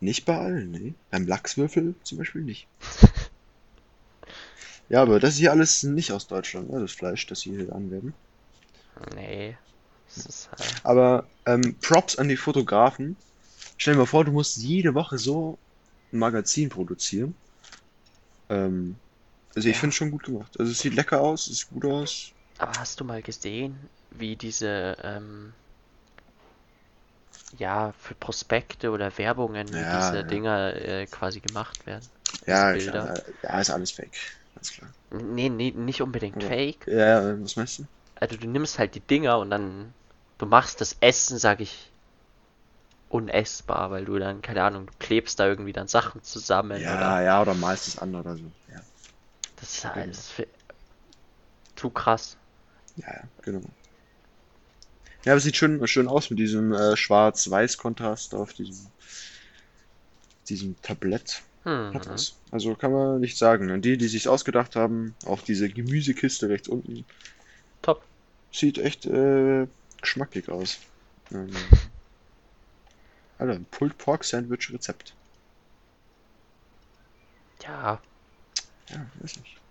[0.00, 0.94] Nicht bei allen, nee.
[1.10, 2.68] Beim Lachswürfel zum Beispiel nicht.
[4.88, 7.72] Ja, aber das ist hier alles nicht aus Deutschland, ne, das Fleisch, das sie hier
[7.74, 8.14] anwerben.
[9.14, 9.56] Nee.
[10.58, 13.16] Äh, Aber ähm, Props an die Fotografen.
[13.76, 15.58] Stell dir mal vor, du musst jede Woche so
[16.12, 17.36] ein Magazin produzieren.
[18.48, 19.00] Ähm,
[19.54, 19.80] also ich Ja.
[19.80, 20.58] finde es schon gut gemacht.
[20.60, 22.32] Also es sieht lecker aus, es sieht gut aus.
[22.58, 25.54] Aber hast du mal gesehen, wie diese, ähm,
[27.52, 30.24] ja, für Prospekte oder Werbungen, Ja, diese ja.
[30.24, 32.10] Dinger äh, quasi gemacht werden?
[32.46, 33.22] Ja, klar.
[33.42, 34.16] Ja, ist alles fake.
[34.54, 34.94] Ganz klar.
[35.12, 36.42] Nee, nee, nicht unbedingt Ja.
[36.42, 36.88] fake.
[36.88, 37.88] Ja, was meinst du?
[38.14, 39.92] Also du nimmst halt die Dinger und dann,
[40.38, 41.92] du machst das Essen, sag ich,
[43.08, 47.22] unessbar, weil du dann, keine Ahnung, du klebst da irgendwie dann Sachen zusammen Ja, oder
[47.22, 48.52] ja, oder malst es an oder so.
[48.66, 48.84] Ja,
[49.56, 50.46] das ist halt das ist fi-
[51.76, 52.38] zu krass.
[52.96, 53.62] ja, ja, genau.
[55.24, 58.86] Ja, aber sieht schön, schön aus mit diesem äh, Schwarz-Weiß-Kontrast auf diesem,
[60.48, 61.42] diesem Tablett.
[61.62, 61.94] Hm.
[61.94, 62.34] Hat was.
[62.50, 63.70] Also kann man nicht sagen.
[63.70, 67.04] Und die, die sich ausgedacht haben, auch diese Gemüsekiste rechts unten,
[67.82, 68.02] Top.
[68.50, 69.68] sieht echt äh,
[70.00, 70.78] geschmackig aus.
[71.30, 71.50] Ähm,
[73.38, 75.14] Alter, ein Pulled Pork Sandwich Rezept.
[77.62, 78.00] Ja,
[78.88, 79.61] Ja, weiß nicht.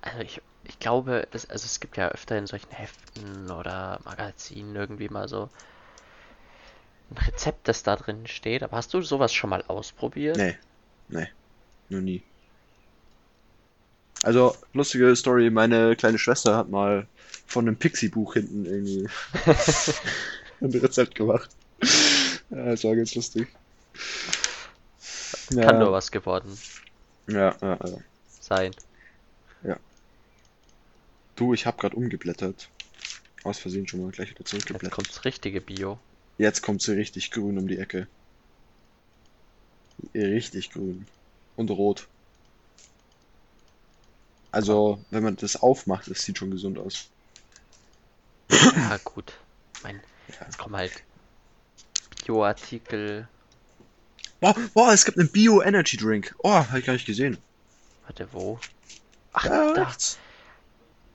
[0.00, 4.74] Also ich, ich glaube, das, also es gibt ja öfter in solchen Heften oder Magazinen
[4.76, 5.48] irgendwie mal so
[7.10, 8.62] ein Rezept, das da drin steht.
[8.62, 10.38] Aber hast du sowas schon mal ausprobiert?
[10.38, 10.56] Nee,
[11.08, 11.28] nee,
[11.90, 12.22] noch nie.
[14.22, 17.06] Also, lustige Story, meine kleine Schwester hat mal
[17.46, 19.08] von einem Pixie-Buch hinten irgendwie
[20.60, 21.50] ein Rezept gemacht.
[22.50, 23.48] Ja, das war ganz lustig.
[25.60, 26.58] Kann Ja, nur was geworden
[27.28, 27.98] ja, ja, ja.
[28.40, 28.74] sein.
[31.38, 32.68] Du, ich habe gerade umgeblättert
[33.44, 34.90] aus Versehen schon mal gleich wieder Jetzt zurückgeblättert.
[34.92, 35.98] kommt's richtige Bio.
[36.36, 38.08] Jetzt kommt sie richtig grün um die Ecke.
[40.14, 41.06] Richtig grün.
[41.56, 42.08] Und rot.
[44.50, 47.06] Also, wenn man das aufmacht, das sieht schon gesund aus.
[48.50, 49.34] Ja, gut.
[49.84, 50.46] Mein, Ja.
[50.46, 51.04] jetzt kommen halt
[52.24, 53.28] Bio-Artikel.
[54.40, 56.34] Boah, boah, es gibt einen Bio-Energy Drink.
[56.38, 57.38] Oh, hab ich gar nicht gesehen.
[58.06, 58.58] Warte, wo?
[59.32, 59.82] Ach, Da da.
[59.84, 60.18] rechts.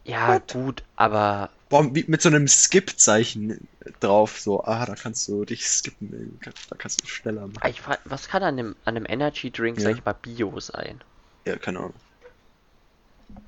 [0.05, 0.51] Ja, What?
[0.53, 3.67] gut, aber Boah, mit so einem Skip-Zeichen
[3.99, 4.39] drauf.
[4.39, 6.39] So, ah, da kannst du dich skippen.
[6.69, 7.69] Da kannst du schneller machen.
[7.69, 9.85] ich frag, was kann an einem, an einem Energy Drink, Ja.
[9.85, 11.01] sag ich mal, Bio sein?
[11.47, 11.93] Ja, keine Ahnung.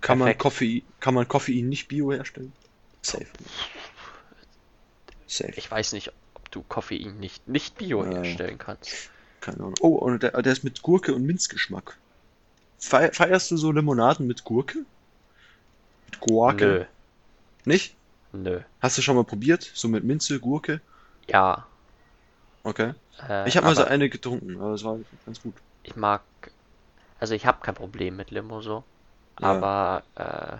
[0.01, 0.37] Kann man.
[0.37, 2.53] Koffein, kann man Koffein nicht Bio herstellen?
[3.01, 3.27] Safe.
[5.27, 5.53] Safe.
[5.55, 8.11] Ich weiß nicht, ob du Koffein nicht, nicht Bio Ja.
[8.23, 9.11] herstellen kannst.
[9.41, 9.73] Keine Ahnung.
[9.81, 11.97] Oh, und der, der ist mit Gurke und Minzgeschmack.
[12.79, 14.85] Fei- Feierst du so Limonaden mit Gurke?
[16.15, 16.65] Mit Gurke?
[16.65, 16.85] Nö,
[17.65, 17.95] Nicht?
[18.31, 18.61] nö.
[18.79, 19.69] Hast du schon mal probiert?
[19.73, 20.81] So mit Minze, Gurke?
[21.27, 21.65] Ja.
[22.63, 22.93] Okay.
[23.29, 25.55] Äh, Ich habe mal so eine getrunken, aber es war ganz gut.
[25.83, 26.23] ich mag,
[27.19, 28.83] also ich habe kein Problem mit Limo so,
[29.39, 29.47] Ja.
[29.51, 30.57] aber äh,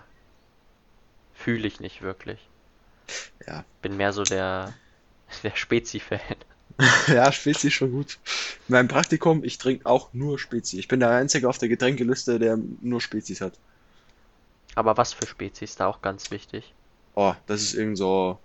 [1.34, 2.50] fühle ich nicht wirklich.
[3.46, 3.64] Ja.
[3.82, 4.74] Bin mehr so der,
[5.42, 6.20] der Spezi-Fan.
[7.08, 8.18] ja, Spezi ist schon gut.
[8.68, 10.78] In meinem Praktikum, ich trinke auch nur Spezi.
[10.78, 13.58] Ich bin der Einzige auf der Getränkeliste, der nur Spezis hat.
[14.76, 16.72] Aber was für Spezi ist da auch ganz wichtig?
[17.16, 18.38] Oh, das ist irgend so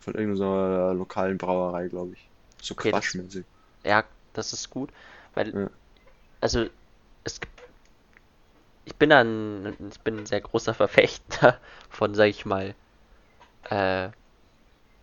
[0.00, 2.30] von irgendeiner lokalen Brauerei, glaube ich.
[2.62, 3.46] So Okay, das- quatschmäßig.
[3.84, 4.92] Ja, das ist gut,
[5.34, 5.70] weil, Ja.
[6.40, 6.68] also,
[7.24, 7.52] es gibt,
[8.84, 12.74] ich bin ein, ich bin ein sehr großer Verfechter von, sag ich mal,
[13.70, 14.10] äh,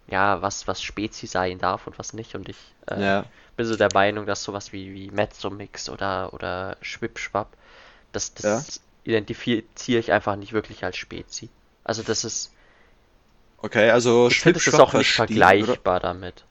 [0.07, 2.35] ja, was, was Spezi sein darf und was nicht.
[2.35, 6.77] Und ich äh, Ja, bin so der Meinung, dass sowas wie, wie Mezzo-Mix oder, oder
[6.81, 7.55] Schwipschwapp,
[8.13, 11.49] das, das identifiziere ich einfach nicht wirklich als Spezi.
[11.83, 12.51] Also das ist,
[13.57, 15.47] okay, also ich finde, es ist auch nicht verstehen, oder?
[15.47, 16.45] vergleichbar damit.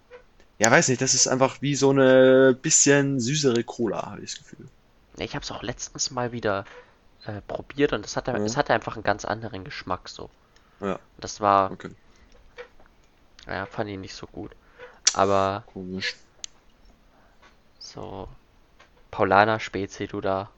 [0.58, 4.38] Ja, weiß nicht, das ist einfach wie so eine bisschen süßere Cola, habe ich das
[4.38, 4.68] Gefühl.
[5.18, 6.64] Ich habe es auch letztens mal wieder
[7.26, 8.44] äh, probiert und es hatte, Mhm.
[8.44, 10.30] es hatte einfach einen ganz anderen Geschmack so.
[10.80, 10.98] Ja.
[11.18, 11.90] Das war, Okay,
[13.46, 14.52] ja, fand ich nicht so gut.
[15.14, 16.16] Aber komisch.
[17.78, 18.28] so
[19.10, 20.50] Paulaner Spezi, du da.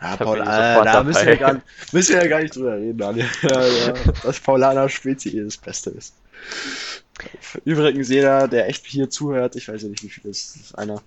[0.00, 1.60] Ja, Da Paul, äh, da müssen wir, gar,
[1.92, 3.28] müssen wir ja gar nicht drüber reden, Daniel.
[3.42, 3.92] Ja, ja,
[4.22, 6.14] dass Paulaner Spezi eh das Beste ist.
[7.66, 10.78] Übrigens, jeder, der echt hier zuhört, ich weiß ja nicht, wie viel das ist, ist
[10.78, 11.02] einer,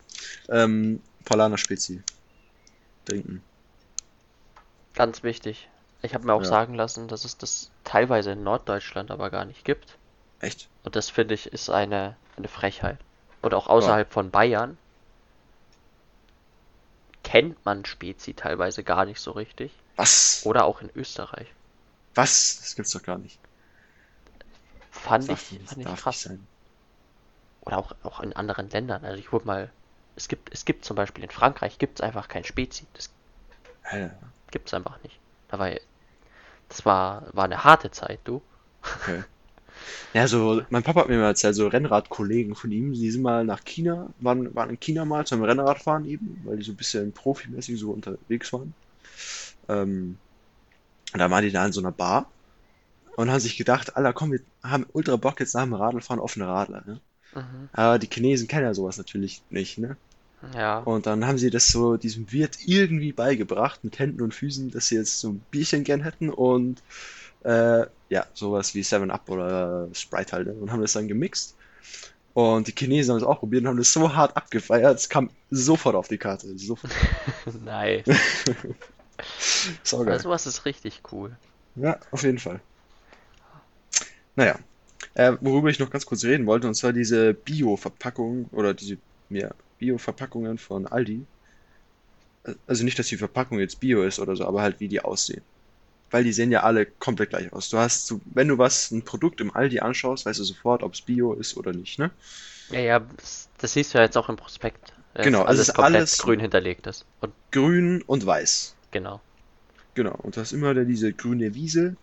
[0.49, 2.01] ähm, Paulaner Spezi
[3.05, 3.41] trinken.
[4.93, 5.69] Ganz wichtig.
[6.03, 6.47] Ich habe mir auch Ja.
[6.47, 9.97] sagen lassen, dass es das teilweise in Norddeutschland aber gar nicht gibt.
[10.39, 10.67] Echt?
[10.83, 12.99] Und das finde ich ist eine, eine Frechheit.
[13.41, 14.77] Und auch außerhalb von Bayern
[17.33, 19.71] kennt man Spezi teilweise gar nicht so richtig.
[19.95, 20.43] Was?
[20.45, 21.47] Oder auch in Österreich.
[22.13, 22.59] Was?
[22.59, 23.39] Das gibt's doch gar nicht.
[24.91, 26.29] Fand Darf, ich, fand ich krass.
[27.61, 29.03] Oder auch, auch in anderen Ländern.
[29.03, 29.71] Also ich wurde mal.
[30.15, 32.85] Es gibt, es gibt zum Beispiel in Frankreich gibt es einfach kein Spezi.
[32.93, 33.09] Das
[33.81, 34.15] Alter,
[34.51, 35.19] gibt es einfach nicht.
[35.47, 35.71] Da war,
[36.69, 38.43] das war, war eine harte Zeit, du.
[38.83, 39.23] okay.
[40.13, 43.43] Ja, so, mein Papa hat mir mal erzählt, so Rennradkollegen von ihm, die sind mal
[43.43, 47.11] nach China, waren, waren in China mal zum Rennradfahren eben, weil die so ein bisschen
[47.11, 48.73] profimäßig so unterwegs waren.
[49.69, 50.17] Ähm,
[51.13, 52.29] und da waren die da in so einer Bar
[53.15, 56.35] und haben sich gedacht, Alter, komm, wir haben ultra Bock jetzt nach dem Radlfahren auf
[56.35, 56.99] eine Radler, ne?
[57.35, 57.69] Mhm.
[57.73, 59.97] Aber die Chinesen kennen ja sowas natürlich nicht, ne?
[60.55, 60.79] Ja.
[60.79, 64.87] Und dann haben sie das so diesem Wirt irgendwie beigebracht, mit Händen und Füßen, dass
[64.87, 66.81] sie jetzt so ein Bierchen gern hätten und
[67.43, 70.53] äh, ja, sowas wie 7-Up oder Sprite halt, ne?
[70.53, 71.55] und haben das dann gemixt.
[72.33, 75.29] Und die Chinesen haben es auch probiert und haben das so hart abgefeiert, es kam
[75.51, 76.57] sofort auf die Karte.
[76.57, 76.91] Sofort.
[77.63, 78.05] Nice.
[79.83, 80.13] Saugeil.
[80.13, 81.35] Also was ist richtig cool.
[81.75, 82.59] Ja, auf jeden Fall.
[84.35, 84.57] Naja,
[85.13, 88.97] äh, worüber ich noch ganz kurz reden wollte, und zwar diese Bio-Verpackung oder diese
[89.29, 91.25] ja, Bio-Verpackungen von Aldi.
[92.67, 95.43] Also nicht, dass die Verpackung jetzt Bio ist oder so, aber halt wie die aussehen.
[96.13, 97.69] Weil die sehen ja alle komplett gleich aus.
[97.69, 100.93] Du hast, so, wenn du was, ein Produkt im Aldi anschaust, weißt du sofort, ob
[100.93, 102.11] es Bio ist oder nicht, ne?
[102.69, 102.99] Ja, ja,
[103.59, 104.93] das, siehst du ja jetzt auch im Prospekt.
[105.15, 107.05] dass Genau, also alles es ist komplett alles- grün hinterlegt ist.
[107.21, 108.75] Und Grün und weiß.
[108.91, 109.21] genau.
[109.95, 111.95] Genau, und du hast immer diese grüne Wiese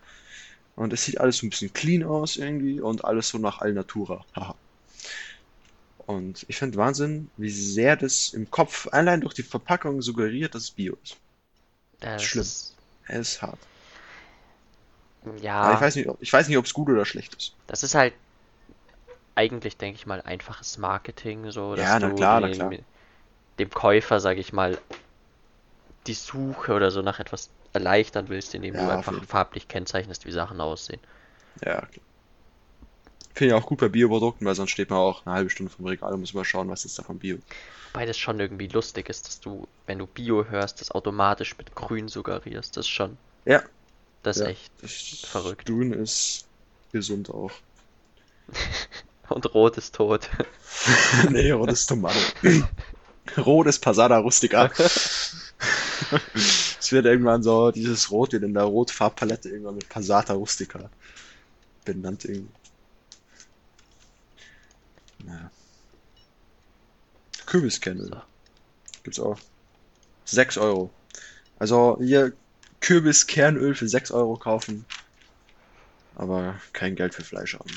[0.75, 4.25] und es sieht alles so ein bisschen clean aus irgendwie und alles so nach Alnatura.
[4.35, 4.55] Haha.
[5.99, 10.63] Und ich finde Wahnsinn, wie sehr das im Kopf allein durch die Verpackung suggeriert, dass
[10.63, 11.15] es Bio ist.
[12.01, 12.41] Das Schlimm.
[12.41, 12.75] ist-
[13.07, 13.59] Es ist hart.
[15.59, 17.57] Aber ja, ich weiß nicht, ob, ich weiß nicht, ob es gut oder schlecht ist.
[17.67, 18.13] das ist halt
[19.35, 22.77] eigentlich, denke ich mal, einfaches Marketing, so dass Ja, na du klar, na dem, klar.
[23.59, 24.79] dem Käufer, sage ich mal,
[26.05, 30.25] die Suche oder so nach etwas erleichtern willst, indem du Ja, auf einfach farblich kennzeichnest,
[30.27, 31.01] wie Sachen aussehen.
[31.61, 32.01] Ja, okay.
[33.35, 35.85] Finde ich auch gut bei Bioprodukten, weil sonst steht man auch eine halbe Stunde vom
[35.85, 37.39] Regal und muss mal schauen, was ist davon Bio.
[37.83, 41.75] Wobei das schon irgendwie lustig ist, dass du, wenn du Bio hörst, das automatisch mit
[41.75, 42.75] Grün suggerierst.
[42.75, 43.61] Das ist schon, Ja,
[44.23, 44.49] das ist Ja.
[44.49, 44.71] echt
[45.27, 45.65] Verrückt.
[45.65, 46.45] Grün ist
[46.91, 47.51] gesund auch.
[49.29, 50.29] Und Rot ist tot.
[51.29, 52.19] nee, rot ist Tomate.
[53.37, 54.69] rot ist Passata Rustica.
[56.35, 60.89] es wird irgendwann so, dieses Rot wird in der Rotfarbpalette irgendwann mit Passata Rustica
[61.85, 62.53] benannt irgendwie.
[65.25, 65.49] Naja.
[67.45, 68.07] Kürbiskernöl.
[68.07, 68.21] So.
[69.03, 69.37] Gibt's auch.
[70.25, 70.89] 6 Euro.
[71.59, 72.33] Also hier
[72.81, 74.85] Kürbiskernöl für 6 Euro kaufen.
[76.15, 77.69] Aber kein Geld für Fleisch haben.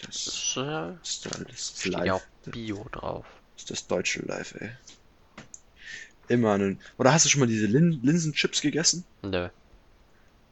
[0.00, 0.14] Das
[0.54, 2.12] Das äh, ist, das ja live.
[2.12, 3.26] auch Bio drauf.
[3.54, 4.70] Das ist das deutsche Live, ey.
[6.28, 6.80] Immer einen.
[6.98, 9.04] Oder hast du schon mal diese Lin Linsenchips gegessen?
[9.22, 9.48] Nö.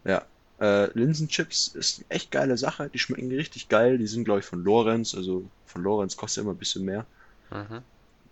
[0.05, 0.27] Ja.
[0.59, 2.89] Äh, Linsenchips ist eine echt geile Sache.
[2.89, 3.99] Die schmecken richtig geil.
[3.99, 5.14] Die sind, glaube ich, von Lorenz.
[5.14, 7.07] Also von Lorenz kostet immer ein bisschen mehr.
[7.51, 7.83] Mhm.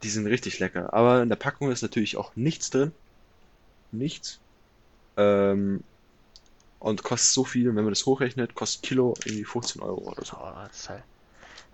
[0.02, 0.92] Die sind richtig lecker.
[0.94, 2.92] Aber in der Packung ist natürlich auch nichts drin.
[3.92, 4.43] Nichts.
[5.16, 5.84] Ähm,
[6.78, 10.36] und kostet so viel, wenn man das hochrechnet, kostet Kilo irgendwie 15 Euro oder so.
[10.36, 11.04] Oh, das ist halt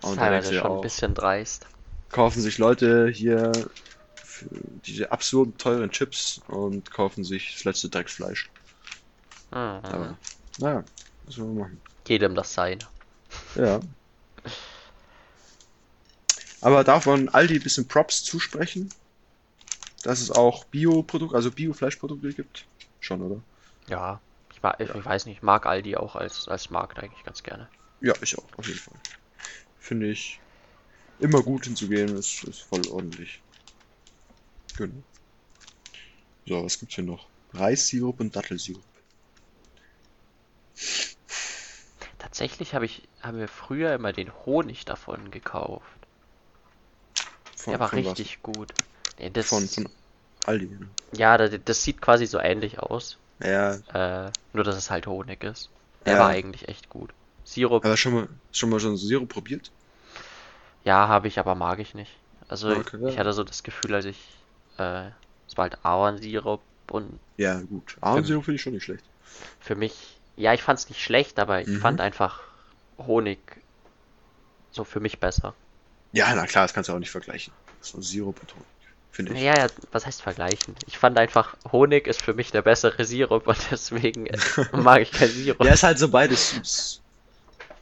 [0.00, 1.66] das ist teilweise du ja schon ein auch, bisschen dreist.
[2.10, 3.70] kaufen sich Leute hier
[4.14, 4.46] für
[4.86, 8.50] diese absurd teuren Chips und kaufen sich das letzte Drecksfleisch.
[9.50, 9.56] Mhm.
[9.56, 10.18] Aber,
[10.58, 10.84] naja,
[11.24, 11.82] was soll man machen?
[12.06, 12.86] Jedem das Seine.
[13.54, 13.80] Ja.
[16.60, 18.92] Aber darf man Aldi ein bisschen Props zusprechen?
[20.02, 22.69] Dass es auch Bioprodukte, also Bio-Fleischprodukte gibt?
[23.00, 23.42] Schon, oder?
[23.88, 24.20] Ja.
[24.52, 27.68] Ich, mag, ich weiß nicht, ich mag Aldi auch als, als Markt eigentlich ganz gerne.
[28.00, 28.98] Ja, ich auch, auf jeden Fall.
[29.78, 30.40] Finde ich
[31.20, 33.42] immer gut hinzugehen, ist, ist voll ordentlich.
[34.76, 35.04] Genau.
[36.46, 37.30] So, was gibt's hier noch?
[37.54, 38.84] Reissirup und Dattelsirup.
[42.18, 46.06] Tatsächlich habe ich, haben wir früher immer den Honig davon gekauft.
[47.56, 48.18] Von, Der war von was?
[48.18, 48.72] richtig gut.
[49.18, 49.88] Nee, das, Von, von
[50.46, 50.78] Aldi.
[51.12, 53.18] ja, das, das sieht quasi so ähnlich aus.
[53.40, 55.72] Ja, Äh, nur dass es halt Honig ist.
[56.06, 56.20] Der Ja.
[56.20, 57.14] war eigentlich echt gut.
[57.44, 59.70] Sirup, aber schon mal, schon mal schon Sirup probiert?
[60.82, 62.12] ja, habe ich, aber mag ich nicht.
[62.48, 63.18] Also Okay, ich ja.
[63.18, 64.46] hatte so das Gefühl, als ich,
[64.78, 65.08] äh,
[65.46, 67.96] es war halt Ahornsirup und Ja, gut.
[68.02, 69.10] Ahornsirup finde ich schon nicht schlecht.
[69.60, 71.78] für mich, ja, ich fand es nicht schlecht, aber ich Mhm.
[71.78, 72.42] fand einfach
[72.98, 73.64] Honig
[74.70, 75.54] so für mich besser.
[76.12, 77.56] Ja, na klar, das kannst du auch nicht vergleichen.
[77.80, 78.69] So Sirup und Honig,
[79.10, 79.42] finde ich.
[79.42, 80.74] Ja, ja, was heißt vergleichen?
[80.86, 84.28] Ich fand einfach, Honig ist für mich der bessere Sirup und deswegen
[84.72, 85.58] mag ich kein Sirup.
[85.60, 87.02] Ja, ist halt so beides süß.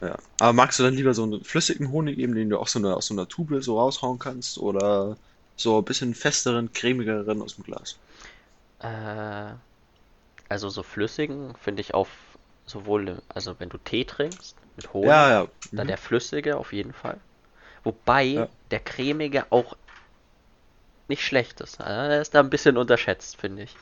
[0.01, 0.19] Ja.
[0.39, 2.95] Aber magst du dann lieber so einen flüssigen Honig eben, den du auch so eine,
[2.95, 4.57] aus so einer Tube so raushauen kannst?
[4.57, 5.17] Oder
[5.55, 8.01] so ein bisschen festeren, cremigeren aus dem Glas?
[8.79, 9.53] Äh,
[10.49, 15.29] also so flüssigen finde ich auf sowohl, also wenn du Tee trinkst mit Honig, Ja,
[15.29, 15.47] ja.
[15.75, 15.89] dann Mhm.
[15.89, 17.21] der flüssige auf jeden Fall.
[17.83, 18.49] Wobei Ja.
[18.71, 19.77] der cremige auch
[21.09, 21.81] nicht schlecht ist.
[21.81, 23.75] Also der ist da ein bisschen unterschätzt, finde ich.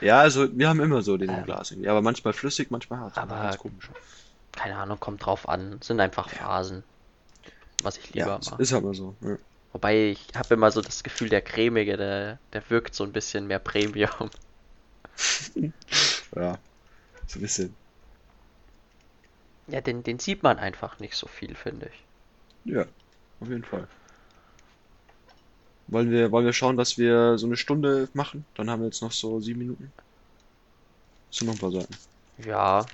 [0.00, 1.44] Ja, also wir haben immer so den Ähm.
[1.44, 1.88] Glas irgendwie.
[1.88, 3.16] Aber manchmal flüssig, manchmal hart.
[3.16, 3.90] Aber- Ganz komisch.
[4.52, 5.80] Keine Ahnung, kommt drauf an.
[5.82, 6.84] Sind einfach Phasen,
[7.82, 8.60] was ich lieber Ja, mag.
[8.60, 9.16] ist mal so.
[9.20, 9.36] Ja.
[9.72, 13.48] Wobei ich habe immer so das Gefühl, der cremige, der, der wirkt so ein bisschen
[13.48, 14.30] mehr Premium.
[16.36, 16.58] ja.
[17.26, 17.74] So ein bisschen.
[19.66, 22.72] Ja, den, den sieht man einfach nicht so viel, finde ich.
[22.72, 22.82] Ja,
[23.40, 23.88] auf jeden Fall.
[25.88, 28.44] Wollen wir, wollen wir schauen, dass wir so eine Stunde machen?
[28.54, 29.92] Dann haben wir jetzt noch so sieben Minuten.
[31.30, 31.94] So noch ein paar Seiten.
[32.44, 32.86] Ja,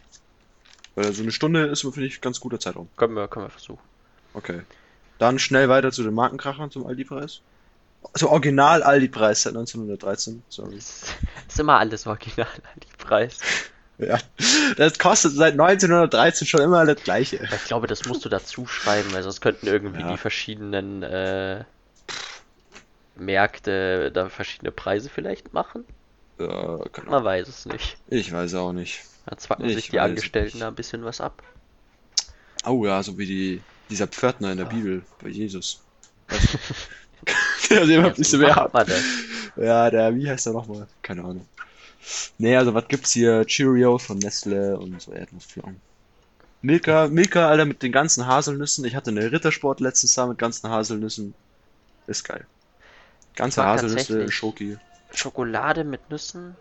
[0.97, 2.89] Weil so eine Stunde ist, finde ich, ganz guter Zeitraum.
[2.97, 3.81] können wir, können wir versuchen.
[4.35, 4.63] Okay.
[5.19, 7.41] Dann schnell weiter zu den Markenkrachern zum Aldi-Preis.
[8.13, 10.43] Also original Aldi-Preis seit 1913.
[10.49, 10.77] Sorry.
[10.77, 11.05] Das
[11.49, 13.39] ist immer alles original an die Preis.
[14.03, 14.17] Ja.
[14.79, 17.37] Das kostet seit 1913 schon immer das Gleiche.
[17.55, 20.13] Ich glaube, das musst du dazu schreiben, weil sonst könnten irgendwie Ja.
[20.13, 21.65] die verschiedenen äh,
[23.21, 25.85] Märkte da verschiedene Preise vielleicht machen.
[26.39, 27.99] Ja, keine Man weiß es nicht.
[28.09, 29.03] Ich weiß auch nicht.
[29.27, 30.63] Da zwacken Ich sich die Angestellten nicht.
[30.63, 31.43] da ein bisschen was ab.
[32.67, 35.81] Oh ja, so wie die, dieser Pförtner in der Bibel bei Jesus.
[36.29, 36.59] Weißt du?
[37.71, 39.03] Der überhaupt nicht so mehr das?
[39.57, 40.87] Ja, der, wie heißt der nochmal?
[41.03, 41.47] Keine Ahnung.
[42.39, 43.45] Nee, also was gibt's hier?
[43.45, 45.81] Cheerios von Nestle und so Erdnussflocken.
[46.63, 48.85] Milka, Milka, Alter, mit den ganzen Haselnüssen.
[48.85, 51.35] Ich hatte eine Rittersport letztens Jahr mit ganzen Haselnüssen.
[52.07, 52.47] Ist geil.
[53.35, 54.79] Ganze Haselnüsse, Schoki.
[55.13, 56.57] Schokolade mit Nüssen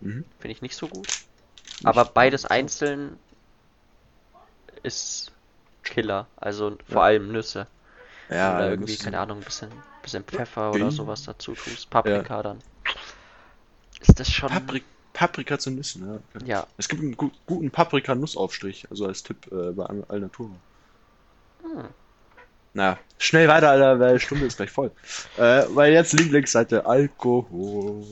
[0.00, 0.24] Mhm.
[0.38, 1.12] finde ich nicht so gut.
[1.84, 3.18] Aber beides einzeln
[4.82, 5.32] ist
[5.82, 6.28] Killer.
[6.36, 7.06] Also vor Ja.
[7.06, 7.66] allem Nüsse.
[8.28, 9.70] Ja, oder irgendwie, keine Ahnung, ein bisschen,
[10.02, 10.92] bisschen Pfeffer oder Gin.
[10.92, 11.90] sowas dazu tust.
[11.90, 12.62] Paprika dann.
[14.00, 14.50] Ist das schon.
[14.52, 16.14] Paprik Paprika zu Nüssen, ja.
[16.16, 16.44] okay.
[16.44, 16.66] Ja.
[16.76, 20.60] Es gibt einen gu guten Paprika-Nussaufstrich, also als Tipp äh, bei Al- Alnatura.
[21.62, 21.86] Hm.
[22.74, 24.90] Na, schnell weiter, Alter, weil die Stunde ist gleich voll.
[25.38, 28.04] Äh, weil jetzt Lieblingsseite Alkohol.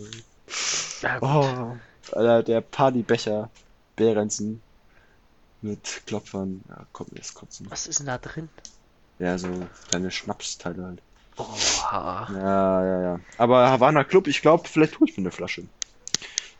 [1.20, 1.74] Oh,
[2.12, 3.50] Alter, der Partybecher
[3.96, 4.62] Behrensen
[5.62, 6.62] mit Klopfern.
[6.68, 7.66] Ja, mir das kotzen.
[7.70, 8.48] Was ist denn da drin?
[9.18, 9.48] Ja, so
[9.88, 11.02] kleine Schnapsteile halt.
[11.36, 12.28] Oha.
[12.32, 13.20] Ja, ja, ja.
[13.38, 15.64] Aber Havana Club, ich glaube, vielleicht hole ich mir eine Flasche.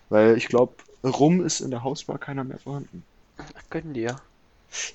[0.09, 0.75] Weil ich glaube,
[1.05, 3.05] Rum ist in der Hausbar keiner mehr vorhanden.
[3.71, 4.17] Gönn dir.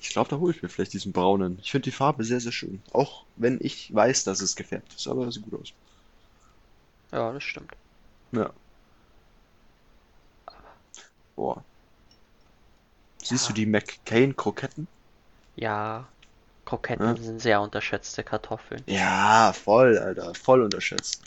[0.00, 1.58] Ich glaube, da hole ich mir vielleicht diesen braunen.
[1.60, 2.82] Ich finde die Farbe sehr, sehr schön.
[2.92, 5.72] Auch wenn ich weiß, dass es gefärbt ist, aber es sieht gut aus.
[7.12, 7.76] Ja, das stimmt.
[8.32, 8.52] Ja.
[11.36, 11.64] Boah.
[13.22, 13.48] Siehst Ja.
[13.48, 14.88] du die McCain-Kroketten?
[15.56, 16.08] Ja.
[16.64, 17.16] Kroketten Ja.
[17.16, 18.84] sind sehr unterschätzte Kartoffeln.
[18.86, 20.34] Ja, voll, Alter.
[20.34, 21.22] Voll unterschätzt.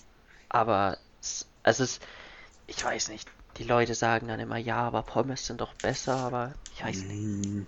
[0.49, 2.03] Aber es, es ist,
[2.67, 6.55] ich weiß nicht, die Leute sagen dann immer, ja, aber Pommes sind doch besser, aber
[6.75, 7.67] ich weiß nicht.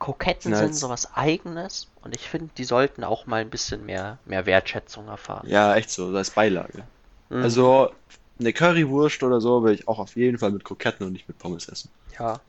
[0.00, 4.44] Kroketten sind sowas Eigenes und ich finde, die sollten auch mal ein bisschen mehr, mehr
[4.46, 5.46] Wertschätzung erfahren.
[5.48, 6.88] Ja, echt so, als Beilage.
[7.30, 7.44] Mhm.
[7.44, 7.94] Also,
[8.38, 11.38] eine Currywurst oder so will ich auch auf jeden Fall mit Kroketten und nicht mit
[11.38, 11.90] Pommes essen.
[12.18, 12.40] Ja,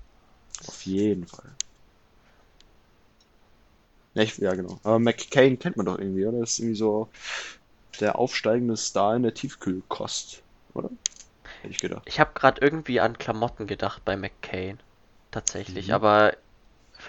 [0.68, 1.56] Auf jeden Fall.
[4.14, 4.80] Ja, ich, ja, genau.
[4.84, 6.40] Aber McCain kennt man doch irgendwie, oder?
[6.40, 7.12] Das ist irgendwie so
[8.00, 10.44] der aufsteigende Star in der Tiefkühlkost,
[10.74, 10.92] oder?
[11.62, 12.08] Hätte ich gedacht.
[12.08, 14.82] ich habe gerade irgendwie an Klamotten gedacht bei McCain.
[15.32, 15.94] Tatsächlich, Mhm.
[15.94, 16.38] aber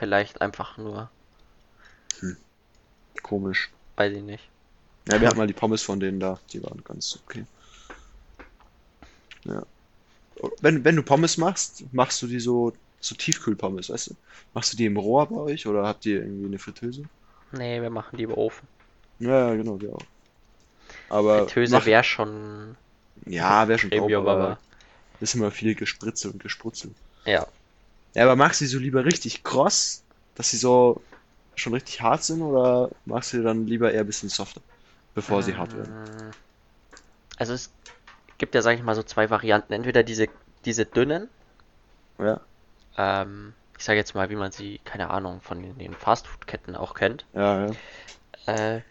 [0.03, 1.12] vielleicht einfach nur,
[3.22, 3.72] Komisch.
[3.96, 4.50] weiß ich nicht.
[5.09, 6.40] Ja, wir hatten mal die Pommes von denen da.
[6.53, 7.46] Die waren ganz okay.
[9.44, 9.64] Ja.
[10.61, 14.16] Wenn, wenn du Pommes machst, machst du die so, so Tiefkühlpommes, weißt du?
[14.55, 17.09] Machst du die im Rohr bei euch oder habt ihr irgendwie eine Fritteuse?
[17.53, 18.68] Nee, wir machen die im Ofen.
[19.18, 20.09] Ja, genau, wir auch.
[21.09, 22.76] Aber Fritteuse mach- wäre schon
[23.26, 24.61] ja, wäre schon top, Premium, aber aber
[25.20, 26.94] ist immer viel Gespritze und Gesprutzel.
[27.26, 27.46] ja.
[28.14, 31.06] Ja, aber magst du die so lieber richtig kross, dass sie so
[31.54, 34.62] schon richtig hart sind, oder magst du die dann lieber eher ein bisschen softer,
[35.14, 35.94] bevor sie hart werden?
[35.96, 36.32] Mm,
[37.36, 37.76] Also es
[38.38, 39.72] gibt ja, sag ich mal, so zwei Varianten.
[39.74, 40.28] Entweder diese,
[40.64, 41.30] diese dünnen,
[42.18, 42.46] Ja,
[42.96, 46.94] ähm, ich sage jetzt mal, wie man sie, keine Ahnung, von den, den Fastfood-Ketten auch
[46.94, 47.26] kennt.
[47.32, 47.76] ja, ja.
[48.46, 48.82] Äh,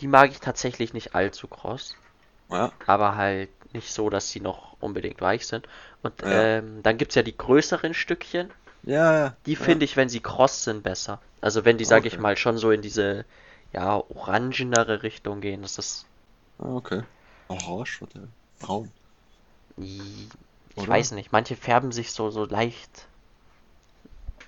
[0.00, 2.02] die mag ich tatsächlich nicht allzu kross,
[2.48, 5.68] Ja, aber halt nicht so, dass sie noch unbedingt weich sind.
[6.02, 6.56] Und Ja.
[6.56, 8.52] ähm, dann gibt's ja die größeren Stückchen,
[8.82, 9.38] ja, ja.
[9.46, 11.22] die finde ich, wenn sie kross sind, besser.
[11.40, 12.18] Also wenn die, sag ich Okay.
[12.18, 13.26] mal, schon so in diese,
[13.72, 16.10] ja, orangenere Richtung gehen, das ist,
[16.58, 17.02] Ah, okay.
[17.48, 18.92] Orange oder braun?
[19.76, 20.36] ich
[20.76, 20.88] Oder?
[20.88, 23.08] weiß nicht, manche färben sich so, so leicht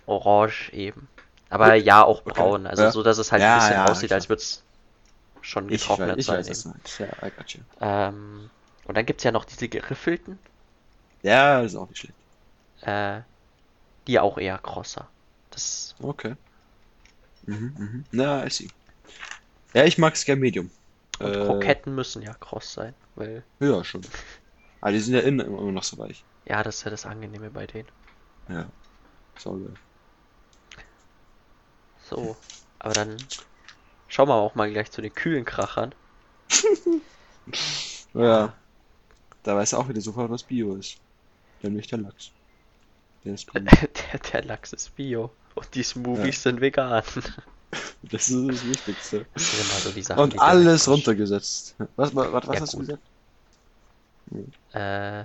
[0.06, 1.08] orange eben.
[1.48, 2.26] Aber ja, auch Okay.
[2.26, 2.88] braun, also Ja.
[2.88, 4.66] so, dass es halt Ja, ein bisschen ja, aussieht, als würde es
[5.40, 6.46] schon Ich getrocknet weiß, ich sein.
[6.46, 6.64] weiß, was eben.
[6.64, 6.98] du meinst.
[6.98, 7.62] Ja, I got you.
[7.80, 8.50] Ähm,
[8.89, 10.41] und dann gibt's ja noch diese geriffelten,
[11.22, 12.18] Ja, das ist auch nicht schlecht.
[12.80, 13.22] äh,
[14.09, 15.11] die auch eher krosser.
[15.51, 16.34] Das, Okay.
[17.47, 18.05] Mhm, mhm.
[18.12, 18.68] Na, I see.
[19.74, 20.70] Ja, ich mag's gern Medium.
[21.20, 24.03] und Äh, Kroketten müssen ja kross sein, weil, Ja, schon.
[24.80, 26.26] Aber die sind ja innen immer noch so weich.
[26.45, 27.93] ja, das ist ja das Angenehme bei denen.
[28.49, 28.70] Ja.
[29.36, 29.78] So geil.
[31.99, 32.39] So,
[32.78, 33.28] aber dann
[34.09, 35.95] schauen wir auch mal gleich zu den kühlen Krachern.
[38.14, 38.55] Ja.
[39.49, 40.99] Da weiß er auch wieder sofort, was Bio ist.
[41.62, 42.32] Nämlich der Lachs.
[43.24, 43.46] Der ist.
[43.55, 46.51] Der, der Lachs ist Bio und die Smoothies Ja.
[46.51, 47.03] sind vegan.
[48.03, 49.24] Das ist das Wichtigste.
[49.34, 51.76] Das sind so Sachen, Und alles frisch- runtergesetzt.
[51.96, 52.86] Was, was, was Ja, hast du gut.
[52.88, 53.03] gesagt?
[54.74, 55.24] Äh,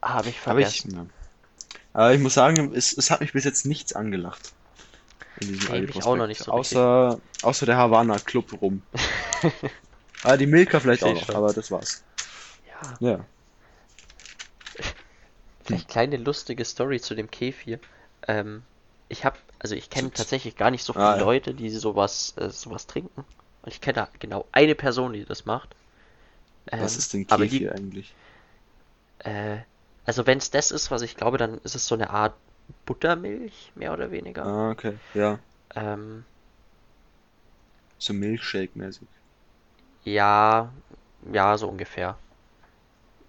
[0.00, 0.94] habe ich ich, vergessen.
[0.94, 1.06] ja.
[1.94, 4.52] Aber ich muss sagen, es, es hat mich bis jetzt nichts angelacht.
[5.40, 8.82] In diesem Nee, mich auch noch nicht so außer, außer der Havana Club rum.
[10.22, 11.34] Ah, die Milka vielleicht auch noch, schon.
[11.34, 12.04] aber das war's.
[12.66, 13.26] Ja, Ja.
[15.64, 17.80] vielleicht kleine lustige Story zu dem Kefir.
[18.26, 18.64] Ähm,
[19.08, 21.26] ich habe, also ich kenne tatsächlich gar nicht so viele Ah, ja.
[21.26, 23.24] Leute, die sowas, äh, sowas trinken.
[23.62, 25.76] Und ich kenne genau eine Person, die das macht.
[26.78, 28.16] Was Ähm, ist denn aber Kefir die, eigentlich?
[29.20, 29.58] äh,
[30.04, 32.34] also wenn es das ist, was ich glaube, dann ist es so eine Art
[32.86, 34.50] Buttermilch, mehr oder weniger.
[34.50, 34.98] Ah, okay.
[35.14, 35.38] Ja.
[35.74, 36.24] Ähm,
[38.00, 39.17] So Milkshake-mäßig.
[40.04, 40.72] Ja,
[41.32, 42.16] ja, so ungefähr.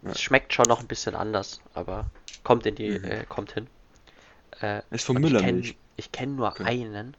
[0.01, 0.11] Ja.
[0.11, 2.05] Es schmeckt schon noch ein bisschen anders, aber
[2.43, 3.03] kommt in die, Mhm.
[3.03, 3.67] äh, kommt hin.
[4.61, 5.63] Äh, Ist von und ich kenn,
[6.11, 6.63] kenne nur Okay.
[6.65, 7.17] einen,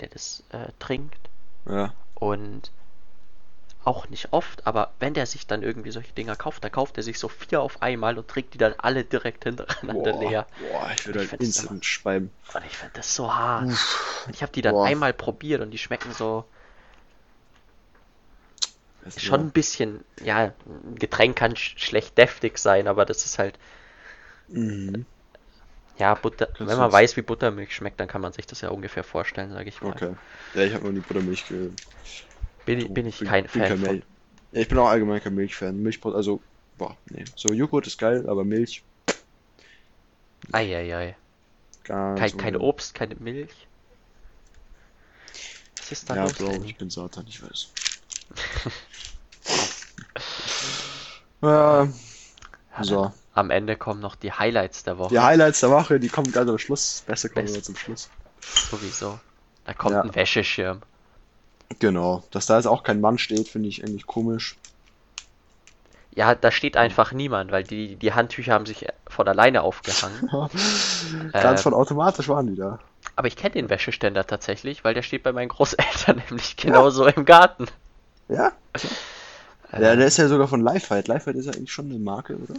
[0.00, 1.30] der das äh, trinkt
[1.66, 1.94] Ja.
[2.14, 2.72] und
[3.84, 7.02] auch nicht oft, aber wenn der sich dann irgendwie solche Dinger kauft, dann kauft er
[7.02, 10.46] sich so vier auf einmal und trinkt die dann alle direkt hintereinander Boah, leer.
[10.58, 12.30] boah, ich würde halt instant speiben.
[12.54, 13.68] Und ich finde das so hart.
[13.68, 14.84] Uff, ich habe die dann boah.
[14.84, 16.44] einmal probiert und die schmecken so
[19.16, 23.38] ist schon ein bisschen, ja, ein Getränk kann sch schlecht deftig sein, aber das ist
[23.38, 23.58] halt,
[24.48, 25.06] Mhm.
[25.98, 29.04] Ja, Butter, wenn man weiß, wie Buttermilch schmeckt, dann kann man sich das ja ungefähr
[29.04, 30.00] vorstellen, sage ich mal.
[30.00, 30.14] Okay.
[30.54, 31.70] Ja, ich habe noch nie Buttermilch ge...
[32.64, 34.04] Bin, ich- bin ich kein bin Fan kein von.
[34.52, 35.78] Ja, ich bin auch allgemein kein Milchfan.
[35.82, 36.42] Milchbrot, also,
[36.76, 37.24] boah, nee.
[37.36, 38.84] So, Joghurt ist geil, aber Milch,
[40.52, 41.16] Eieiei.
[42.14, 42.56] ganz Kein, kein.
[42.56, 43.68] Obst, keine Milch.
[45.78, 47.72] Was ist da Ja, los, Bro, ich bin Satan, ich weiß.
[51.42, 51.88] ja, Ja,
[52.84, 53.12] so.
[53.34, 55.14] Am Ende kommen noch die Highlights der Woche.
[55.14, 57.04] Die Highlights der Woche, die kommen ganz am Schluss.
[57.06, 57.54] Besser kommen Best.
[57.54, 58.10] wir zum Schluss.
[58.40, 59.20] Sowieso.
[59.64, 60.00] Da kommt Ja.
[60.02, 60.80] ein Wäscheschirm.
[61.78, 62.24] Genau.
[62.32, 64.56] Dass da jetzt auch kein Mann steht, finde ich eigentlich komisch.
[66.16, 70.28] Ja, da steht einfach niemand, weil die, die Handtücher haben sich von alleine aufgehangen.
[71.32, 72.80] Ganz Äh, von automatisch waren die da.
[73.14, 77.24] Aber ich kenne den Wäscheständer tatsächlich, weil der steht bei meinen Großeltern nämlich genauso im
[77.24, 77.66] Garten.
[78.28, 78.52] Ja?
[79.72, 81.10] Äh, Ja, der ist ja sogar von Lifehide.
[81.10, 82.54] Lifehide ist ja eigentlich schon eine Marke, oder?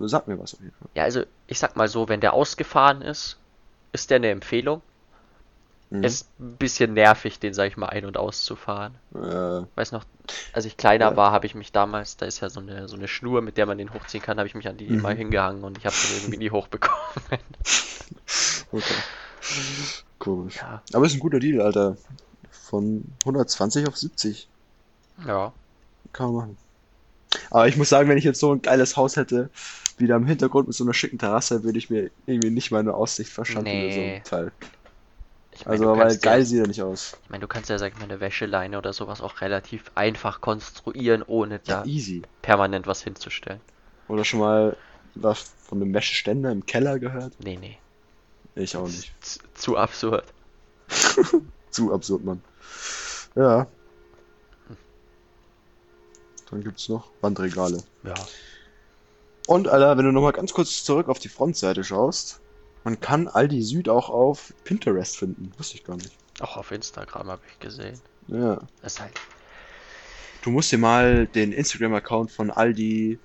[0.00, 0.88] Sag mir was auf jeden Fall.
[0.94, 3.36] ja, also ich sag mal so, wenn der ausgefahren ist,
[3.92, 4.80] ist der eine Empfehlung.
[5.90, 6.04] Mhm.
[6.04, 8.94] Ist ein bisschen nervig, den, sag ich mal, ein- und auszufahren.
[9.14, 10.04] Äh, Weiß noch,
[10.52, 11.16] als ich kleiner Ja.
[11.16, 13.66] war, habe ich mich damals, da ist ja so eine, so eine Schnur, mit der
[13.66, 14.98] man den hochziehen kann, habe ich mich an die Mhm.
[14.98, 16.96] immer hingehangen und ich habe den irgendwie nie hochbekommen.
[18.72, 18.94] okay.
[20.18, 20.56] Komisch.
[20.56, 21.96] Ja, Aber ist ein guter Deal, Alter.
[22.64, 24.48] Von 120 auf 70.
[25.26, 25.52] ja.
[26.12, 26.56] Kann man machen.
[27.50, 29.50] Aber ich muss sagen, wenn ich jetzt so ein geiles Haus hätte,
[29.98, 33.30] wieder im Hintergrund mit so einer schicken Terrasse, würde ich mir irgendwie nicht meine Aussicht
[33.30, 34.16] verschaffen oder so Nee.
[34.16, 34.52] ein Teil.
[35.52, 37.16] Ich mein, Also, weil kannst ja- geil sieht er nicht aus.
[37.24, 40.40] Ich meine, du kannst ja, sag ich mal, eine Wäscheleine oder sowas auch relativ einfach
[40.40, 42.22] konstruieren, ohne Ja, da easy.
[42.42, 43.60] permanent was hinzustellen.
[44.08, 44.76] Oder schon mal
[45.14, 47.32] was von einem Wäscheständer im Keller gehört?
[47.42, 47.78] Nee, nee.
[48.54, 49.12] Ich auch nicht.
[49.22, 50.24] Zu, zu absurd.
[51.76, 52.40] Zu absurd, Mann.
[53.34, 53.66] Ja.
[56.50, 57.82] Dann gibt's noch Wandregale.
[58.02, 58.14] Ja.
[59.46, 62.40] Und, Alter, wenn du nochmal ganz kurz zurück auf die Frontseite schaust,
[62.84, 65.52] man kann Aldi Süd auch auf Pinterest finden.
[65.58, 66.16] Wusste ich gar nicht.
[66.40, 68.00] Auch auf Instagram habe ich gesehen.
[68.28, 68.58] Ja.
[68.80, 69.20] Das ist halt.
[70.40, 73.18] Du musst dir mal den Instagram-Account von Aldi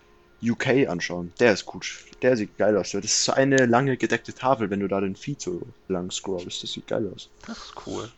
[0.43, 1.31] UK anschauen.
[1.39, 2.03] Der ist gut.
[2.21, 2.91] Der sieht geil aus.
[2.91, 6.63] Das ist so eine lange gedeckte Tafel, wenn du da den Feed so lang scrollst.
[6.63, 7.29] Das sieht geil aus.
[7.47, 8.11] Das ist cool.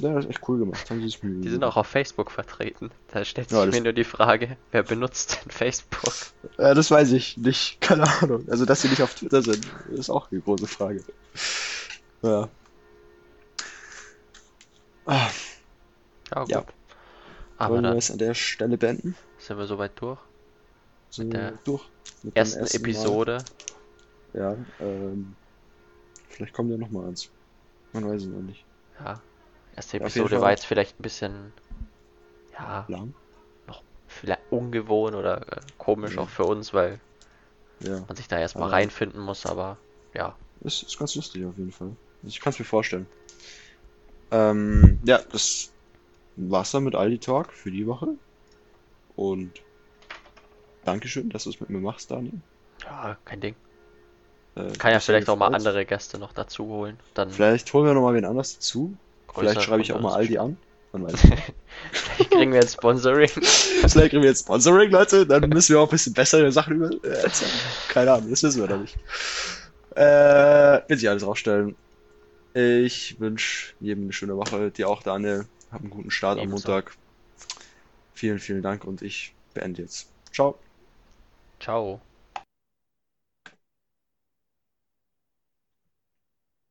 [0.00, 0.88] Ja, das ist echt cool gemacht.
[0.90, 2.90] Die sind auch auf Facebook vertreten.
[3.08, 6.14] Da stellt sich Ja, mir nur die Frage, wer benutzt denn Facebook?
[6.56, 7.80] Äh, das weiß ich nicht.
[7.80, 8.44] Keine Ahnung.
[8.48, 11.04] Also, dass sie nicht auf Twitter sind, ist auch eine große Frage.
[12.22, 12.48] Ja.
[15.06, 15.28] Ah,
[16.34, 16.50] Ja, gut.
[16.50, 16.64] Ja.
[17.58, 19.14] Aber wollen wir es an der Stelle beenden?
[19.38, 20.18] sind wir soweit durch.
[21.10, 21.82] Sind der wir durch?
[22.22, 22.70] Mit Ersten Mal?
[22.74, 23.44] Episode.
[24.32, 25.34] Ja, ähm.
[26.28, 27.28] Vielleicht kommt ja noch mal eins.
[27.92, 28.64] Man weiß es noch nicht.
[28.98, 29.20] Ja.
[29.76, 31.52] Erste Episode war jetzt vielleicht ein bisschen.
[32.58, 33.14] Ja, Lang?
[34.08, 36.22] vielleicht ungewohnt oder äh, komisch Ja.
[36.22, 36.98] auch für uns, weil
[37.78, 38.00] Ja.
[38.06, 39.76] man sich da erstmal Aber- reinfinden muss, aber
[40.14, 40.34] ja.
[40.62, 41.94] Ist, ist ganz lustig auf jeden Fall.
[42.24, 43.06] Ich kann es mir vorstellen.
[44.32, 45.70] Ähm, ja, das
[46.36, 48.08] war's dann mit Aldi Talk für die Woche.
[49.16, 49.62] Und
[50.84, 52.40] Dankeschön, dass du es mit mir machst, Daniel.
[52.82, 53.54] Ja, kein Ding.
[54.56, 56.98] Äh, Kann ja vielleicht auch mal andere Gäste noch dazu holen.
[57.14, 58.96] Dann Vielleicht holen wir noch mal wen anders dazu.
[59.34, 60.14] Vielleicht schreibe ich auch mal.
[60.14, 60.56] Aldi an.
[60.92, 61.42] Man weiß nicht.
[61.92, 63.28] Vielleicht kriegen wir ein Sponsoring.
[63.28, 65.26] Vielleicht kriegen wir jetzt Sponsoring, Leute.
[65.26, 67.50] Dann müssen wir auch ein bisschen bessere Sachen über äh, erzählen.
[67.88, 68.96] Keine Ahnung, das wissen wir noch nicht.
[69.94, 71.76] Äh, wird sich alles rausstellen.
[72.54, 74.70] Ich wünsche jedem eine schöne Woche.
[74.70, 75.46] Dir auch, Daniel.
[75.70, 76.68] Hab einen guten Start am Ebenso.
[76.68, 76.96] Montag.
[78.14, 80.08] Vielen, vielen Dank und ich beende jetzt.
[80.32, 80.58] Ciao.
[81.60, 82.00] Ciao.